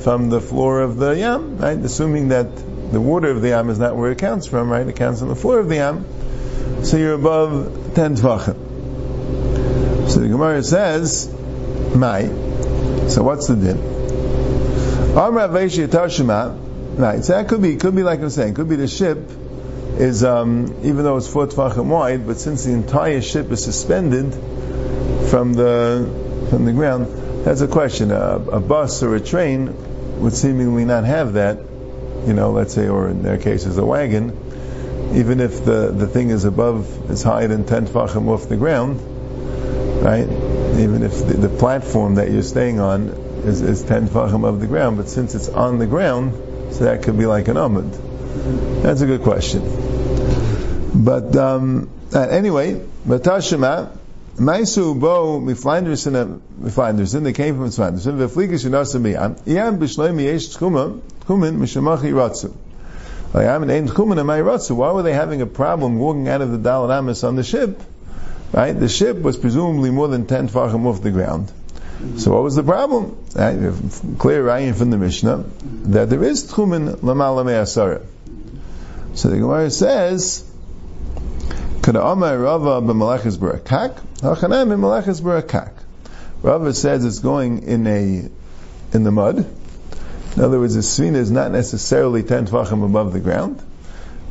from 0.00 0.28
the 0.28 0.40
floor 0.40 0.82
of 0.82 0.96
the 0.96 1.12
yam. 1.12 1.58
Right, 1.58 1.78
assuming 1.78 2.28
that 2.28 2.48
the 2.92 3.00
water 3.00 3.30
of 3.30 3.42
the 3.42 3.48
yam 3.48 3.70
is 3.70 3.78
not 3.78 3.96
where 3.96 4.10
it 4.12 4.18
counts 4.18 4.46
from, 4.46 4.70
right? 4.70 4.86
It 4.86 4.96
counts 4.96 5.22
on 5.22 5.28
the 5.28 5.36
floor 5.36 5.58
of 5.58 5.68
the 5.68 5.76
yam. 5.76 6.04
So 6.84 6.96
you're 6.96 7.14
above 7.14 7.94
10 7.94 8.16
tvachim. 8.16 8.56
So 10.10 10.20
the 10.20 10.28
Gemara 10.28 10.62
says, 10.62 11.28
Mai. 11.94 12.28
So 13.08 13.22
what's 13.22 13.46
the 13.48 13.56
din? 13.56 13.93
Right, 16.98 17.24
so 17.24 17.34
that 17.34 17.46
could 17.46 17.62
be, 17.62 17.76
could 17.76 17.94
be 17.94 18.02
like 18.02 18.18
I'm 18.18 18.30
saying, 18.30 18.54
could 18.54 18.68
be 18.68 18.74
the 18.74 18.88
ship 18.88 19.30
is, 19.96 20.24
um, 20.24 20.74
even 20.82 21.04
though 21.04 21.16
it's 21.16 21.28
four 21.28 21.46
tvachim 21.46 21.86
wide, 21.86 22.26
but 22.26 22.38
since 22.38 22.64
the 22.64 22.72
entire 22.72 23.22
ship 23.22 23.48
is 23.52 23.62
suspended 23.62 24.32
from 25.30 25.52
the, 25.52 26.46
from 26.50 26.64
the 26.64 26.72
ground, 26.72 27.06
that's 27.44 27.60
a 27.60 27.68
question. 27.68 28.10
A, 28.10 28.38
a 28.38 28.58
bus 28.58 29.04
or 29.04 29.14
a 29.14 29.20
train 29.20 30.20
would 30.20 30.32
seemingly 30.32 30.84
not 30.84 31.04
have 31.04 31.34
that, 31.34 31.58
you 32.26 32.32
know, 32.32 32.50
let's 32.50 32.74
say, 32.74 32.88
or 32.88 33.08
in 33.08 33.22
their 33.22 33.36
case, 33.36 33.62
cases, 33.62 33.78
a 33.78 33.84
wagon, 33.84 34.30
even 35.14 35.38
if 35.38 35.64
the, 35.64 35.92
the 35.92 36.08
thing 36.08 36.30
is 36.30 36.44
above, 36.44 37.08
is 37.08 37.22
higher 37.22 37.46
than 37.46 37.64
10 37.64 37.86
tfachim 37.86 38.26
off 38.26 38.48
the 38.48 38.56
ground, 38.56 39.00
right? 40.04 40.28
Even 40.80 41.04
if 41.04 41.24
the, 41.24 41.34
the, 41.34 41.48
platform 41.48 42.16
that 42.16 42.32
you're 42.32 42.42
staying 42.42 42.80
on 42.80 43.23
is, 43.46 43.60
is 43.62 43.82
10 43.82 44.08
tfachim 44.08 44.36
above 44.36 44.60
the 44.60 44.66
ground, 44.66 44.96
but 44.96 45.08
since 45.08 45.34
it's 45.34 45.48
on 45.48 45.78
the 45.78 45.86
ground, 45.86 46.32
so 46.72 46.84
that 46.84 47.02
could 47.02 47.18
be 47.18 47.26
like 47.26 47.48
an 47.48 47.56
amud. 47.56 48.82
That's 48.82 49.00
a 49.00 49.06
good 49.06 49.22
question. 49.22 49.62
But 50.94 51.34
um, 51.36 51.90
uh, 52.12 52.20
anyway, 52.20 52.80
Batashima, 53.06 53.96
Maisu 54.36 54.98
bo 54.98 55.40
miflinders 55.40 56.06
in 56.08 56.42
miflinders 56.60 57.14
in 57.14 57.22
they 57.22 57.32
came 57.32 57.54
from 57.54 57.68
miflinders 57.68 58.08
in 58.08 58.18
veflikas 58.18 58.64
yinasa 58.64 59.00
miyam 59.00 59.38
yam 59.46 59.78
b'shloim 59.78 60.20
yesh 60.20 60.48
tchumin 60.56 61.00
mishamachi 61.28 62.12
ratzu 62.12 62.52
yam 63.34 63.62
and 63.62 63.70
ein 63.70 63.86
tchumin 63.86 64.18
amay 64.18 64.42
ratzu 64.42 64.74
why 64.74 64.90
were 64.90 65.04
they 65.04 65.12
having 65.12 65.40
a 65.40 65.46
problem 65.46 66.00
walking 66.00 66.28
out 66.28 66.40
of 66.40 66.50
the 66.50 66.58
Dalit 66.58 66.90
Amis 66.90 67.22
on 67.22 67.36
the 67.36 67.44
ship? 67.44 67.80
Right? 68.52 68.72
The 68.72 68.88
ship 68.88 69.18
was 69.18 69.36
presumably 69.36 69.90
more 69.90 70.08
than 70.08 70.26
10 70.26 70.48
tfachim 70.48 70.84
off 70.86 71.00
the 71.00 71.12
ground 71.12 71.52
so 72.16 72.32
what 72.32 72.42
was 72.42 72.54
the 72.54 72.62
problem 72.62 73.16
right? 73.34 73.58
clear 74.18 74.44
raya 74.44 74.74
from 74.74 74.90
the 74.90 74.98
Mishnah 74.98 75.44
that 75.88 76.10
there 76.10 76.22
is 76.22 76.44
tchumin 76.50 76.96
lamala 76.96 77.44
me'asara 77.44 78.04
So 79.14 79.28
the 79.28 79.36
Gemara 79.36 79.70
says, 79.70 80.44
"Could 81.82 81.96
Amar 81.96 82.36
Rava 82.38 82.80
b'malachis 82.82 83.36
barakak, 83.38 84.00
hachanam 84.20 84.68
b'malachis 84.68 85.20
barakak." 85.20 85.72
Rava 86.42 86.74
says 86.74 87.04
it's 87.04 87.20
going 87.20 87.62
in 87.62 87.86
a 87.86 88.28
in 88.92 89.04
the 89.04 89.10
mud. 89.10 89.46
In 90.36 90.42
other 90.42 90.58
words, 90.58 90.74
the 90.74 90.80
svina 90.80 91.16
is 91.16 91.30
not 91.30 91.52
necessarily 91.52 92.22
ten 92.22 92.46
tvachim 92.46 92.84
above 92.84 93.12
the 93.12 93.20
ground, 93.20 93.62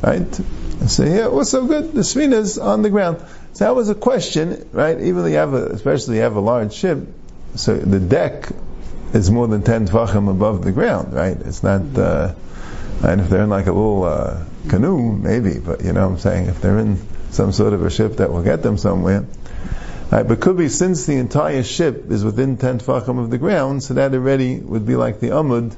right? 0.02 0.40
So 0.86 1.04
here, 1.04 1.30
what's 1.30 1.50
so 1.50 1.66
good? 1.66 1.92
The 1.92 2.02
svina 2.02 2.34
is 2.34 2.58
on 2.58 2.82
the 2.82 2.90
ground. 2.90 3.24
So 3.54 3.64
that 3.64 3.74
was 3.74 3.88
a 3.88 3.94
question, 3.94 4.68
right? 4.72 5.00
Even 5.00 5.22
though 5.22 5.28
you 5.28 5.36
have, 5.36 5.54
a, 5.54 5.66
especially 5.66 6.16
you 6.16 6.22
have 6.22 6.36
a 6.36 6.40
large 6.40 6.74
ship, 6.74 6.98
so 7.54 7.76
the 7.76 8.00
deck 8.00 8.48
is 9.12 9.30
more 9.30 9.46
than 9.46 9.62
ten 9.62 9.86
tvachim 9.86 10.30
above 10.30 10.64
the 10.64 10.72
ground, 10.72 11.12
right? 11.12 11.36
It's 11.36 11.62
not. 11.62 11.82
Uh, 11.96 12.34
and 13.02 13.20
if 13.20 13.28
they're 13.28 13.42
in 13.42 13.50
like 13.50 13.66
a 13.66 13.72
little 13.72 14.04
uh, 14.04 14.44
canoe, 14.68 15.12
maybe, 15.12 15.58
but 15.58 15.84
you 15.84 15.92
know 15.92 16.08
what 16.08 16.14
I'm 16.14 16.18
saying, 16.18 16.46
if 16.46 16.60
they're 16.60 16.78
in 16.78 16.96
some 17.30 17.52
sort 17.52 17.72
of 17.72 17.84
a 17.84 17.90
ship 17.90 18.16
that 18.16 18.32
will 18.32 18.42
get 18.42 18.62
them 18.62 18.78
somewhere, 18.78 19.26
right, 20.10 20.26
but 20.26 20.40
could 20.40 20.56
be 20.56 20.68
since 20.68 21.04
the 21.06 21.16
entire 21.16 21.62
ship 21.62 22.10
is 22.10 22.24
within 22.24 22.56
10 22.56 22.78
tfachim 22.78 23.18
of 23.18 23.30
the 23.30 23.38
ground, 23.38 23.82
so 23.82 23.94
that 23.94 24.14
already 24.14 24.56
would 24.56 24.86
be 24.86 24.96
like 24.96 25.20
the 25.20 25.28
amud, 25.28 25.74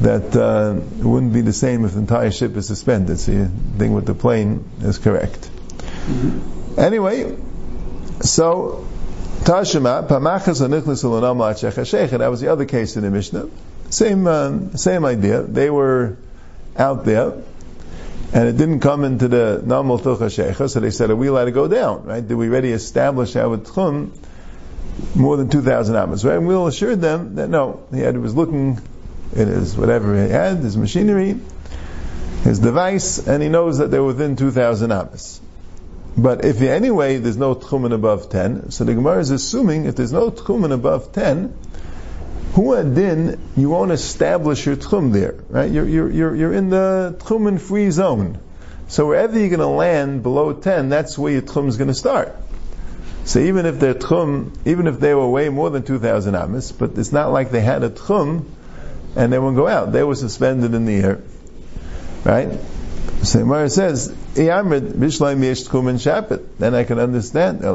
that 0.00 0.36
uh, 0.36 0.76
it 1.00 1.04
wouldn't 1.04 1.32
be 1.32 1.40
the 1.40 1.52
same 1.52 1.84
if 1.84 1.92
the 1.92 1.98
entire 1.98 2.30
ship 2.30 2.56
is 2.56 2.66
suspended. 2.66 3.18
So 3.18 3.32
the 3.32 3.48
thing 3.78 3.94
with 3.94 4.06
the 4.06 4.14
plane 4.14 4.64
is 4.80 4.98
correct. 4.98 5.40
Mm-hmm. 5.40 6.78
Anyway, 6.78 7.36
so 8.20 8.86
Tashima, 9.44 10.06
Pamachas 10.06 10.60
Anichlis 10.60 12.18
that 12.18 12.30
was 12.30 12.40
the 12.40 12.48
other 12.48 12.64
case 12.64 12.96
in 12.96 13.02
the 13.02 13.10
Mishnah. 13.10 13.48
Same, 13.90 14.26
uh, 14.26 14.76
same 14.76 15.04
idea. 15.04 15.42
They 15.42 15.70
were 15.70 16.16
out 16.76 17.04
there, 17.04 17.32
and 18.32 18.48
it 18.48 18.56
didn't 18.56 18.80
come 18.80 19.04
into 19.04 19.28
the 19.28 19.62
Namal 19.64 19.98
Shecha, 20.00 20.68
so 20.68 20.80
they 20.80 20.90
said, 20.90 21.10
are 21.10 21.16
we 21.16 21.28
allowed 21.28 21.46
to 21.46 21.52
go 21.52 21.66
down, 21.66 22.04
right? 22.04 22.26
Did 22.26 22.34
we 22.34 22.48
already 22.48 22.72
establish 22.72 23.36
our 23.36 23.56
Tchum 23.56 24.10
more 25.14 25.36
than 25.36 25.48
2,000 25.48 25.96
amas, 25.96 26.24
right? 26.24 26.36
And 26.36 26.46
we 26.46 26.54
all 26.54 26.66
assured 26.66 27.00
them 27.00 27.36
that 27.36 27.48
no, 27.48 27.86
he 27.92 28.00
had, 28.00 28.16
was 28.18 28.34
looking 28.34 28.80
at 29.32 29.46
his, 29.46 29.76
whatever 29.76 30.14
he 30.22 30.30
had, 30.30 30.58
his 30.58 30.76
machinery, 30.76 31.38
his 32.42 32.58
device, 32.58 33.26
and 33.26 33.42
he 33.42 33.48
knows 33.48 33.78
that 33.78 33.90
they're 33.90 34.04
within 34.04 34.36
2,000 34.36 34.92
amas. 34.92 35.40
But 36.16 36.44
if 36.44 36.60
anyway 36.60 37.18
there's 37.18 37.36
no 37.36 37.54
tchumen 37.54 37.92
above 37.92 38.30
10, 38.30 38.70
so 38.70 38.84
the 38.84 38.94
Gemara 38.94 39.20
is 39.20 39.30
assuming 39.30 39.86
if 39.86 39.96
there's 39.96 40.12
no 40.12 40.30
tchumen 40.30 40.72
above 40.72 41.12
10, 41.12 41.54
Huadin, 42.52 43.38
you 43.56 43.70
won't 43.70 43.92
establish 43.92 44.66
your 44.66 44.76
tchum 44.76 45.12
there, 45.12 45.36
right? 45.48 45.70
You're, 45.70 45.86
you're, 45.86 46.10
you're, 46.10 46.34
you're 46.34 46.52
in 46.52 46.70
the 46.70 47.16
tchumen 47.20 47.60
free 47.60 47.90
zone. 47.90 48.40
So 48.88 49.06
wherever 49.06 49.38
you're 49.38 49.50
going 49.50 49.60
to 49.60 49.66
land 49.66 50.22
below 50.22 50.52
10, 50.54 50.88
that's 50.88 51.16
where 51.18 51.32
your 51.32 51.42
tchum 51.42 51.68
is 51.68 51.76
going 51.76 51.88
to 51.88 51.94
start. 51.94 52.34
So 53.24 53.40
even 53.40 53.66
if 53.66 53.78
their 53.78 53.94
tchum, 53.94 54.56
even 54.66 54.86
if 54.86 54.98
they 54.98 55.14
were 55.14 55.28
way 55.28 55.50
more 55.50 55.68
than 55.68 55.82
2,000 55.82 56.34
amis, 56.34 56.72
but 56.72 56.96
it's 56.96 57.12
not 57.12 57.30
like 57.30 57.50
they 57.50 57.60
had 57.60 57.84
a 57.84 57.90
tchum 57.90 58.46
and 59.14 59.32
they 59.32 59.38
won't 59.38 59.56
go 59.56 59.68
out. 59.68 59.92
They 59.92 60.02
were 60.02 60.14
suspended 60.14 60.74
in 60.74 60.86
the 60.86 60.96
air. 60.96 61.20
Right? 62.24 62.58
So 63.22 63.44
Mara 63.44 63.68
says, 63.68 64.14
then 66.58 66.74
I 66.74 66.84
can 66.84 66.98
understand. 66.98 67.60
So 67.62 67.74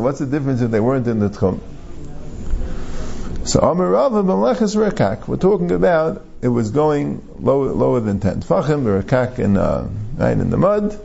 what's 0.00 0.18
the 0.18 0.26
difference 0.26 0.60
if 0.60 0.70
they 0.70 0.80
weren't 0.80 1.06
in 1.08 1.18
the 1.20 1.30
tchum? 1.30 1.60
So 3.44 3.60
Amar 3.60 3.88
Rava 3.88 4.22
b'meleches 4.22 4.76
rekak. 4.76 5.28
We're 5.28 5.36
talking 5.36 5.70
about 5.72 6.24
it 6.40 6.48
was 6.48 6.70
going 6.70 7.22
lower, 7.38 7.72
lower 7.72 8.00
than 8.00 8.20
ten 8.20 8.40
tfachim, 8.40 9.02
rekak 9.02 9.38
in 9.38 9.56
uh, 9.56 9.88
right 10.16 10.32
in 10.32 10.50
the 10.50 10.56
mud, 10.56 10.98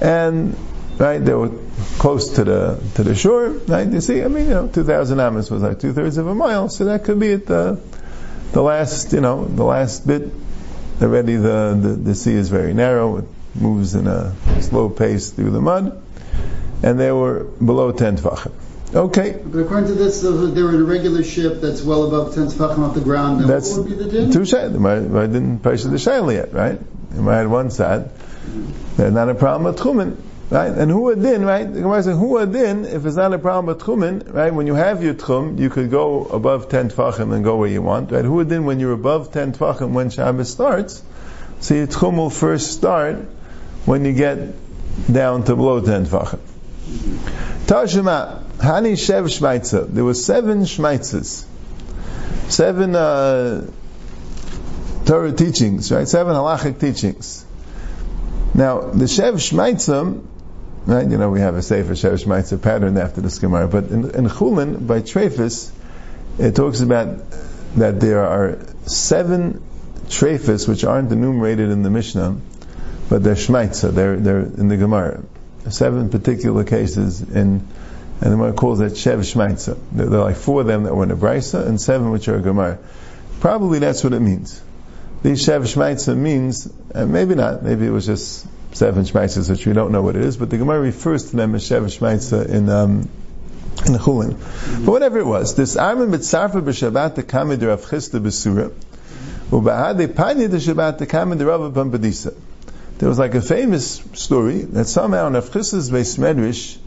and 0.00 0.56
right 0.98 1.18
they 1.18 1.34
were 1.34 1.52
close 1.98 2.30
to 2.36 2.44
the 2.44 2.82
to 2.94 3.04
the 3.04 3.14
shore. 3.14 3.50
Right, 3.50 3.86
you 3.86 4.00
see, 4.00 4.22
I 4.22 4.28
mean, 4.28 4.46
you 4.46 4.50
know, 4.50 4.66
two 4.68 4.82
thousand 4.82 5.20
amos 5.20 5.50
was 5.50 5.62
like 5.62 5.78
two 5.78 5.92
thirds 5.92 6.16
of 6.16 6.26
a 6.26 6.34
mile, 6.34 6.68
so 6.68 6.86
that 6.86 7.04
could 7.04 7.20
be 7.20 7.32
at 7.32 7.46
the 7.46 7.80
the 8.52 8.62
last, 8.62 9.12
you 9.12 9.20
know, 9.20 9.44
the 9.44 9.64
last 9.64 10.06
bit. 10.06 10.32
Already 11.02 11.36
the, 11.36 11.78
the, 11.80 11.88
the 11.88 12.14
sea 12.14 12.34
is 12.34 12.48
very 12.48 12.72
narrow; 12.72 13.18
it 13.18 13.24
moves 13.54 13.94
in 13.94 14.06
a 14.06 14.34
slow 14.60 14.88
pace 14.88 15.30
through 15.30 15.50
the 15.50 15.60
mud 15.60 16.00
and 16.84 17.00
they 17.00 17.10
were 17.10 17.44
below 17.44 17.92
10 17.92 18.18
tfachim. 18.18 18.52
Okay. 18.94 19.40
But 19.44 19.60
according 19.60 19.88
to 19.88 19.94
this, 19.94 20.20
they 20.20 20.28
were 20.30 20.74
in 20.74 20.82
a 20.82 20.84
regular 20.84 21.24
ship 21.24 21.60
that's 21.60 21.82
well 21.82 22.04
above 22.06 22.34
10 22.34 22.48
tfachim 22.48 22.78
off 22.80 22.94
the 22.94 23.00
ground. 23.00 23.40
Then 23.40 23.48
that's 23.48 23.70
what 23.72 23.88
would 23.88 23.98
be 23.98 24.04
the 24.04 24.10
din? 24.10 24.30
Two 24.30 24.40
shayla. 24.40 25.16
I 25.16 25.26
didn't 25.26 25.60
purchase 25.60 25.84
the 25.84 25.96
shayla 25.96 26.34
yet, 26.34 26.52
right? 26.52 26.78
You 27.14 27.26
had 27.26 27.48
one 27.48 27.70
side. 27.70 28.10
There's 28.96 29.12
not 29.12 29.30
a 29.30 29.34
problem 29.34 29.64
with 29.64 29.82
chumin, 29.82 30.16
right? 30.50 30.72
And 30.72 30.90
who 30.90 31.14
din, 31.14 31.44
right? 31.44 31.64
The 31.64 31.80
Gemara 31.80 32.02
says 32.02 32.16
who 32.16 32.44
din 32.46 32.84
if 32.84 33.06
it's 33.06 33.16
not 33.16 33.32
a 33.32 33.38
problem 33.38 33.66
with 33.66 33.78
chumin, 33.84 34.32
right? 34.32 34.52
When 34.52 34.66
you 34.66 34.74
have 34.74 35.02
your 35.02 35.14
tchum, 35.14 35.58
you 35.58 35.70
could 35.70 35.90
go 35.90 36.24
above 36.24 36.68
10 36.68 36.90
tfachim 36.90 37.32
and 37.32 37.44
go 37.44 37.56
where 37.56 37.68
you 37.68 37.82
want, 37.82 38.12
right? 38.12 38.24
Who 38.24 38.44
din 38.44 38.64
when 38.64 38.80
you're 38.80 38.92
above 38.92 39.32
10 39.32 39.54
tfachim 39.54 39.92
when 39.92 40.10
Shabbos 40.10 40.50
starts, 40.50 41.02
so 41.60 41.74
your 41.74 41.86
tchum 41.86 42.16
will 42.16 42.30
first 42.30 42.72
start 42.72 43.16
when 43.84 44.04
you 44.04 44.12
get 44.12 44.54
down 45.10 45.44
to 45.44 45.56
below 45.56 45.80
10 45.80 46.06
tfachim. 46.06 46.40
Tashima, 47.66 48.42
Hani 48.58 48.92
Shev 48.92 49.24
Shmaitza. 49.24 49.88
There 49.88 50.04
were 50.04 50.14
seven 50.14 50.62
Shmaitzas. 50.62 51.46
Seven 52.48 52.94
uh, 52.94 53.70
Torah 55.06 55.32
teachings, 55.32 55.90
right? 55.90 56.06
Seven 56.06 56.34
halachic 56.34 56.78
teachings. 56.78 57.44
Now, 58.54 58.80
the 58.90 59.06
Shev 59.06 59.34
Shmaitza, 59.34 60.22
right? 60.86 61.08
You 61.08 61.16
know, 61.16 61.30
we 61.30 61.40
have 61.40 61.56
a 61.56 61.62
Sefer 61.62 61.92
Shev 61.92 62.24
Shmaitza 62.24 62.60
pattern 62.60 62.96
after 62.96 63.20
the 63.20 63.38
Gemara, 63.40 63.68
but 63.68 63.84
in, 63.84 64.10
in 64.10 64.28
Chulin, 64.28 64.86
by 64.86 65.00
Trefus, 65.00 65.70
it 66.38 66.54
talks 66.56 66.80
about 66.80 67.18
that 67.76 68.00
there 68.00 68.24
are 68.24 68.58
seven 68.86 69.62
Trefus 70.06 70.68
which 70.68 70.84
aren't 70.84 71.10
enumerated 71.10 71.70
in 71.70 71.82
the 71.82 71.90
Mishnah, 71.90 72.36
but 73.08 73.22
they're 73.22 73.34
Shmaitza, 73.34 73.92
they're, 73.92 74.16
they're 74.16 74.40
in 74.40 74.68
the 74.68 74.76
Gemara 74.76 75.22
seven 75.70 76.10
particular 76.10 76.64
cases 76.64 77.20
in, 77.20 77.66
and 78.20 78.32
the 78.32 78.36
Gemara 78.36 78.52
calls 78.52 78.78
that 78.78 78.92
Shev 78.92 79.18
Shmaitza. 79.18 79.78
There, 79.92 80.06
are 80.06 80.24
like 80.24 80.36
four 80.36 80.60
of 80.60 80.66
them 80.66 80.84
that 80.84 80.94
were 80.94 81.04
in 81.04 81.10
a 81.10 81.16
Brisa 81.16 81.66
and 81.66 81.80
seven 81.80 82.10
which 82.10 82.28
are 82.28 82.36
a 82.36 82.40
Gemara. 82.40 82.78
Probably 83.40 83.78
that's 83.78 84.04
what 84.04 84.12
it 84.12 84.20
means. 84.20 84.60
These 85.22 85.46
Shev 85.46 85.62
Shmaitza 85.62 86.16
means, 86.16 86.70
and 86.94 87.12
maybe 87.12 87.34
not, 87.34 87.62
maybe 87.62 87.86
it 87.86 87.90
was 87.90 88.06
just 88.06 88.46
seven 88.74 89.04
Shmaitzas 89.04 89.48
which 89.48 89.66
we 89.66 89.72
don't 89.72 89.90
know 89.90 90.02
what 90.02 90.16
it 90.16 90.22
is, 90.22 90.36
but 90.36 90.50
the 90.50 90.58
Gemara 90.58 90.80
refers 90.80 91.30
to 91.30 91.36
them 91.36 91.54
as 91.54 91.66
seven 91.66 91.88
Shmaitza 91.88 92.46
in, 92.46 92.68
um, 92.68 93.08
in 93.86 93.92
the 93.94 93.98
Chulin. 93.98 94.36
But 94.84 94.92
whatever 94.92 95.18
it 95.18 95.26
was, 95.26 95.54
this 95.54 95.76
Armin 95.76 96.10
Mitzarfa 96.10 96.62
b'Shabbat 96.62 97.14
the 97.14 97.22
Kamid 97.22 97.66
Rav 97.66 97.82
Chisda 97.86 98.20
b'Sura, 98.20 98.70
Ubahad 99.50 100.14
Pani 100.14 100.46
the 100.46 100.58
Shabbat 100.58 100.98
the 100.98 101.06
Kamid 101.06 101.44
Rav 101.46 101.72
Pumbedisa 101.72 102.34
there 102.98 103.08
was 103.08 103.18
like 103.18 103.34
a 103.34 103.42
famous 103.42 104.02
story 104.12 104.62
that 104.62 104.86
somehow 104.86 105.26
in 105.26 105.32
Avchis's 105.32 105.90
Beis 105.90 106.16
Medrash, 106.16 106.78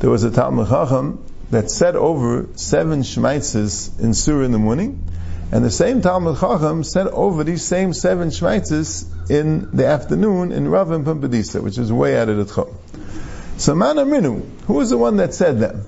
there 0.00 0.10
was 0.10 0.24
a 0.24 0.30
Talmud 0.30 0.68
Chacham 0.68 1.24
that 1.50 1.70
said 1.70 1.94
over 1.94 2.48
seven 2.56 3.02
Shmaitzes 3.02 4.00
in 4.00 4.12
Surah 4.12 4.44
in 4.44 4.52
the 4.52 4.58
morning, 4.58 5.04
and 5.52 5.62
the 5.62 5.70
same 5.70 6.00
Talmud 6.00 6.40
Chacham 6.40 6.82
said 6.82 7.08
over 7.08 7.44
these 7.44 7.62
same 7.62 7.92
seven 7.92 8.30
Shmaitzes 8.30 9.30
in 9.30 9.76
the 9.76 9.86
afternoon 9.86 10.50
in 10.50 10.66
Rav 10.66 10.90
and 10.90 11.06
which 11.06 11.76
is 11.76 11.92
way 11.92 12.18
out 12.18 12.30
of 12.30 12.38
the 12.38 12.44
Tchum. 12.44 12.74
So 13.58 13.74
Mana 13.74 14.06
Minu, 14.06 14.48
who 14.62 14.74
was 14.74 14.88
the 14.88 14.96
one 14.96 15.18
that 15.18 15.34
said 15.34 15.60
them? 15.60 15.84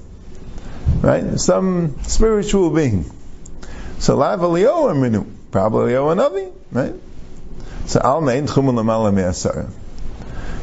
Right? 1.00 1.40
Some 1.40 1.98
spiritual 2.02 2.70
being. 2.70 3.10
So 4.00 4.16
Lav 4.16 4.40
Minu, 4.40 5.26
probably 5.50 5.92
Eliyahu 5.92 6.14
Navi, 6.14 6.52
right? 6.70 6.94
So 7.86 8.00
Alma 8.00 8.32
ain't 8.32 8.50
chumun 8.50 8.74
lamala 8.74 9.14
me'asara. 9.14 9.70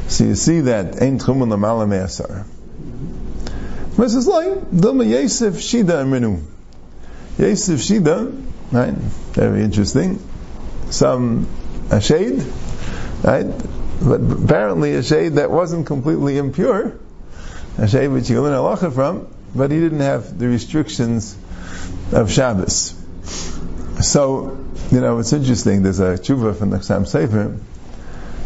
So 0.06 0.24
you 0.24 0.36
see 0.36 0.60
that 0.60 1.02
ain't 1.02 1.22
chumun 1.22 1.48
lamala. 1.48 2.46
This 3.96 4.14
is 4.14 4.28
like 4.28 4.70
Dilma 4.70 5.08
Yosef 5.10 5.54
Shida 5.54 6.04
Amrinu. 6.04 6.40
Yosef 7.38 7.80
Shida, 7.80 8.51
right? 8.72 8.94
Very 8.94 9.62
interesting. 9.62 10.18
Some 10.90 11.46
a 11.90 12.00
shade, 12.00 12.42
right? 13.22 13.46
But 14.02 14.20
apparently 14.20 14.94
a 14.94 15.02
shade 15.02 15.34
that 15.34 15.50
wasn't 15.50 15.86
completely 15.86 16.38
impure, 16.38 16.98
a 17.78 17.86
shade 17.86 18.08
which 18.08 18.28
you 18.30 18.42
learn 18.42 18.52
halacha 18.52 18.92
from, 18.92 19.28
but 19.54 19.70
he 19.70 19.78
didn't 19.78 20.00
have 20.00 20.38
the 20.38 20.48
restrictions 20.48 21.36
of 22.12 22.30
Shabbos. 22.30 22.94
So 24.00 24.58
you 24.90 25.00
know, 25.00 25.18
it's 25.18 25.32
interesting. 25.32 25.82
There's 25.82 26.00
a 26.00 26.18
tshuva 26.18 26.56
from 26.56 26.70
the 26.70 26.78
Chassam 26.78 27.06
Sofer, 27.06 27.58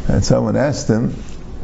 and 0.09 0.25
someone 0.25 0.57
asked 0.57 0.89
him 0.89 1.15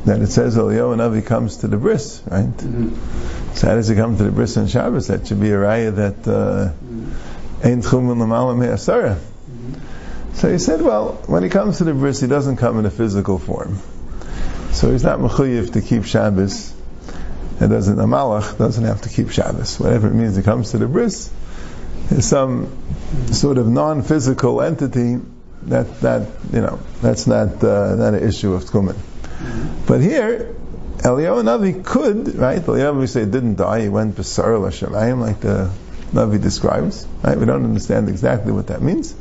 that 0.05 0.21
it 0.21 0.27
says 0.29 0.57
Eliyahu 0.57 0.97
Navi 0.97 1.25
comes 1.25 1.59
to 1.59 1.69
the 1.69 1.77
bris, 1.77 2.23
right? 2.27 2.47
Mm-hmm. 2.47 3.55
So 3.55 3.69
how 3.69 3.75
does 3.77 3.87
he 3.87 3.95
come 3.95 4.17
to 4.17 4.25
the 4.25 4.33
bris 4.33 4.57
on 4.57 4.67
Shabbos? 4.67 5.07
That 5.07 5.29
should 5.29 5.41
be 5.41 5.51
a 5.51 5.57
raya 5.57 5.95
that 5.95 6.27
uh, 6.27 6.73
So 10.35 10.51
he 10.51 10.59
said, 10.59 10.83
well, 10.83 11.23
when 11.27 11.43
he 11.43 11.49
comes 11.49 11.79
to 11.79 11.85
the 11.85 11.95
bris, 11.95 12.21
he 12.21 12.27
doesn't 12.27 12.57
come 12.57 12.79
in 12.79 12.87
a 12.87 12.91
physical 12.91 13.39
form. 13.39 13.79
So 14.73 14.91
he's 14.91 15.05
not 15.05 15.21
mechuyev 15.21 15.75
to 15.75 15.81
keep 15.81 16.05
Shabbos. 16.05 16.75
It 17.61 17.69
doesn't, 17.69 17.99
a 17.99 18.05
malach 18.05 18.59
doesn't 18.59 18.85
have 18.85 19.03
to 19.03 19.09
keep 19.09 19.31
Shabbos. 19.31 19.79
Whatever 19.79 20.09
it 20.09 20.15
means, 20.15 20.35
he 20.37 20.43
comes 20.43 20.73
to 20.73 20.79
the 20.79 20.89
bris. 20.89 21.31
There's 22.09 22.25
some 22.25 22.77
sort 23.33 23.59
of 23.59 23.69
non-physical 23.69 24.63
entity 24.63 25.21
that, 25.65 26.01
that, 26.01 26.29
you 26.53 26.61
know, 26.61 26.81
that's 27.01 27.27
not, 27.27 27.63
uh, 27.63 27.95
not 27.95 28.15
an 28.15 28.27
issue 28.27 28.55
of 28.55 28.65
tkumen. 28.65 28.97
But 29.87 30.01
here, 30.01 30.57
Eliyahu 30.99 31.43
Navi 31.43 31.85
could, 31.85 32.35
right? 32.35 32.61
Eliyahu 32.61 33.01
we 33.01 33.07
say 33.07 33.25
didn't 33.25 33.57
die, 33.57 33.83
he 33.83 33.89
went 33.89 34.17
Besar 34.17 34.49
Lashamayim, 34.49 35.21
like 35.21 35.41
the 35.41 35.71
Navi 36.13 36.41
describes, 36.41 37.07
right? 37.23 37.39
We 37.39 37.47
don't 37.47 37.65
understand 37.65 38.09
exactly 38.09 38.53
what 38.53 38.69
that 38.69 38.83
means. 38.83 39.15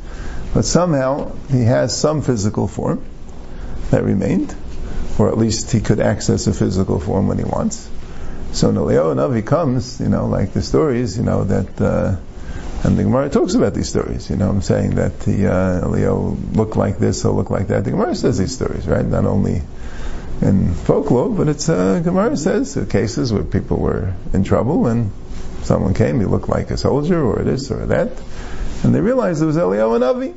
But 0.54 0.64
somehow 0.64 1.32
he 1.50 1.62
has 1.64 1.96
some 1.96 2.22
physical 2.22 2.68
form 2.68 3.02
that 3.90 4.04
remained, 4.04 4.54
or 5.18 5.28
at 5.28 5.38
least 5.38 5.72
he 5.72 5.80
could 5.80 6.00
access 6.00 6.46
a 6.46 6.52
physical 6.52 7.00
form 7.00 7.28
when 7.28 7.38
he 7.38 7.44
wants. 7.44 7.88
So 8.52 8.70
Eliyahu 8.70 9.16
Navi 9.16 9.44
comes, 9.44 9.98
you 10.00 10.08
know, 10.08 10.26
like 10.26 10.52
the 10.52 10.60
stories, 10.60 11.16
you 11.16 11.22
know, 11.22 11.44
that, 11.44 11.80
uh, 11.80 12.16
and 12.84 12.98
the 12.98 13.04
Gemara 13.04 13.30
talks 13.30 13.54
about 13.54 13.72
these 13.72 13.88
stories, 13.88 14.28
you 14.28 14.36
know, 14.36 14.50
I'm 14.50 14.60
saying 14.60 14.96
that 14.96 15.20
the, 15.20 15.46
uh, 15.46 15.86
Eliyahu 15.86 16.54
looked 16.54 16.76
like 16.76 16.98
this 16.98 17.24
or 17.24 17.32
looked 17.32 17.50
like 17.50 17.68
that. 17.68 17.84
The 17.84 17.92
Gemara 17.92 18.14
says 18.14 18.36
these 18.36 18.54
stories, 18.54 18.86
right? 18.86 19.06
Not 19.06 19.24
only 19.24 19.62
in 20.42 20.74
folklore, 20.74 21.30
but 21.30 21.48
it's 21.48 21.68
uh, 21.68 22.00
Gemara 22.00 22.36
says 22.36 22.76
cases 22.90 23.32
where 23.32 23.44
people 23.44 23.78
were 23.78 24.12
in 24.34 24.44
trouble 24.44 24.86
and 24.86 25.12
someone 25.64 25.94
came, 25.94 26.20
he 26.20 26.26
looked 26.26 26.48
like 26.48 26.70
a 26.70 26.76
soldier 26.76 27.22
or 27.22 27.42
this 27.42 27.70
or 27.70 27.86
that, 27.86 28.10
and 28.82 28.94
they 28.94 29.00
realized 29.00 29.42
it 29.42 29.46
was 29.46 29.56
Eliyahu 29.56 30.00
Navi. 30.00 30.34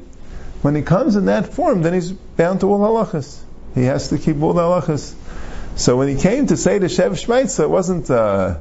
When 0.61 0.75
he 0.75 0.81
comes 0.81 1.15
in 1.15 1.25
that 1.25 1.53
form, 1.53 1.81
then 1.81 1.93
he's 1.93 2.11
bound 2.11 2.61
to 2.61 2.67
all 2.67 2.79
halachas. 2.79 3.39
He 3.75 3.83
has 3.83 4.09
to 4.09 4.17
keep 4.17 4.41
all 4.41 4.53
halachas. 4.53 5.13
So 5.75 5.97
when 5.97 6.07
he 6.07 6.15
came 6.15 6.47
to 6.47 6.57
say 6.57 6.79
the 6.79 6.87
Shev 6.87 7.11
Shmeitza, 7.11 7.63
it 7.63 7.69
wasn't 7.69 8.09
uh, 8.09 8.57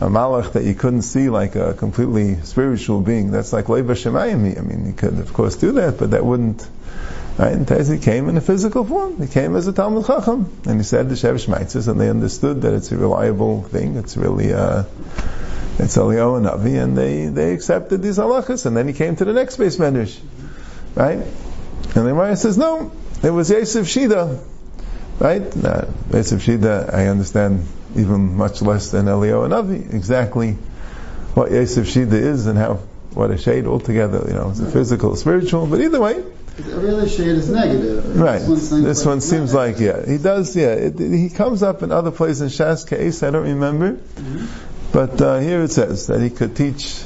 a 0.00 0.06
malach 0.06 0.52
that 0.52 0.64
you 0.64 0.74
couldn't 0.74 1.02
see 1.02 1.30
like 1.30 1.54
a 1.54 1.74
completely 1.74 2.40
spiritual 2.42 3.00
being. 3.00 3.30
That's 3.30 3.52
like 3.52 3.68
Leva 3.68 3.94
Shemayim. 3.94 4.58
I 4.58 4.60
mean, 4.60 4.84
he 4.86 4.92
could 4.92 5.18
of 5.18 5.32
course 5.32 5.56
do 5.56 5.72
that, 5.72 5.98
but 5.98 6.10
that 6.10 6.24
wouldn't 6.24 6.68
Right? 7.38 7.52
And 7.52 7.68
Tezi 7.68 8.02
came 8.02 8.28
in 8.28 8.36
a 8.36 8.40
physical 8.40 8.84
form. 8.84 9.22
He 9.22 9.28
came 9.28 9.54
as 9.54 9.68
a 9.68 9.72
Talmud 9.72 10.06
Chacham, 10.06 10.50
and 10.66 10.80
he 10.80 10.82
said 10.82 11.08
the 11.08 11.14
Shev 11.14 11.34
Shmaitzes, 11.34 11.86
and 11.86 12.00
they 12.00 12.10
understood 12.10 12.62
that 12.62 12.74
it's 12.74 12.90
a 12.90 12.96
reliable 12.96 13.62
thing. 13.62 13.94
It's 13.96 14.16
really 14.16 14.52
uh, 14.52 14.82
it's 15.78 15.96
Eliyahu 15.96 16.38
and 16.38 16.46
Avi, 16.46 16.76
and 16.76 16.96
they, 16.96 17.26
they 17.26 17.52
accepted 17.52 18.02
these 18.02 18.18
halachas. 18.18 18.66
And 18.66 18.76
then 18.76 18.88
he 18.88 18.94
came 18.94 19.16
to 19.16 19.24
the 19.24 19.32
next 19.32 19.56
base 19.56 19.76
medrash, 19.76 20.18
right? 20.94 21.18
And 21.18 22.06
the 22.06 22.10
Gemara 22.10 22.36
says, 22.36 22.58
no, 22.58 22.92
it 23.22 23.30
was 23.30 23.50
Yosef 23.50 23.86
Shida, 23.86 24.42
right? 25.18 25.64
Uh, 25.64 25.86
Yosef 26.12 26.44
Shida, 26.44 26.92
I 26.92 27.06
understand 27.06 27.66
even 27.96 28.36
much 28.36 28.60
less 28.62 28.90
than 28.90 29.06
Eliyahu 29.06 29.44
and 29.44 29.54
Avi, 29.54 29.76
Exactly 29.76 30.52
what 31.34 31.50
Yosef 31.52 31.86
Shida 31.86 32.12
is 32.12 32.46
and 32.46 32.58
how 32.58 32.80
what 33.14 33.30
a 33.30 33.38
shade 33.38 33.66
altogether. 33.66 34.24
You 34.28 34.34
know, 34.34 34.50
it's 34.50 34.60
a 34.60 34.70
physical, 34.70 35.16
spiritual, 35.16 35.66
but 35.66 35.80
either 35.80 36.00
way. 36.00 36.22
Every 36.58 36.90
other 36.90 37.08
shade 37.08 37.28
is 37.28 37.48
negative. 37.48 38.16
Right. 38.16 38.40
This, 38.40 38.70
this 38.70 39.06
one 39.06 39.20
seems 39.20 39.54
like 39.54 39.78
yeah. 39.78 40.04
He 40.04 40.18
does 40.18 40.56
yeah. 40.56 40.72
It, 40.72 41.00
it, 41.00 41.16
he 41.16 41.28
comes 41.30 41.62
up 41.62 41.82
in 41.82 41.92
other 41.92 42.10
places 42.10 42.40
in 42.42 42.48
Shas 42.48 42.88
case. 42.88 43.22
I 43.22 43.30
don't 43.30 43.44
remember, 43.44 43.92
mm-hmm. 43.92 44.67
But 44.92 45.20
uh, 45.20 45.38
here 45.38 45.62
it 45.62 45.70
says 45.70 46.06
that 46.08 46.20
he 46.20 46.30
could 46.30 46.56
teach 46.56 47.02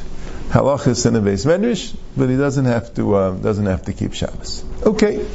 halachas 0.51 1.07
in 1.07 1.17
a 1.17 1.21
base 1.21 1.45
medrash, 1.45 1.97
but 2.17 2.29
he 2.29 2.37
doesn't 2.37 2.67
have 2.67 2.95
to 2.95 3.15
uh, 3.15 3.31
doesn't 3.33 3.67
have 3.67 3.85
to 3.85 3.93
keep 3.93 4.15
Shabbos. 4.15 4.65
Okay. 4.85 5.27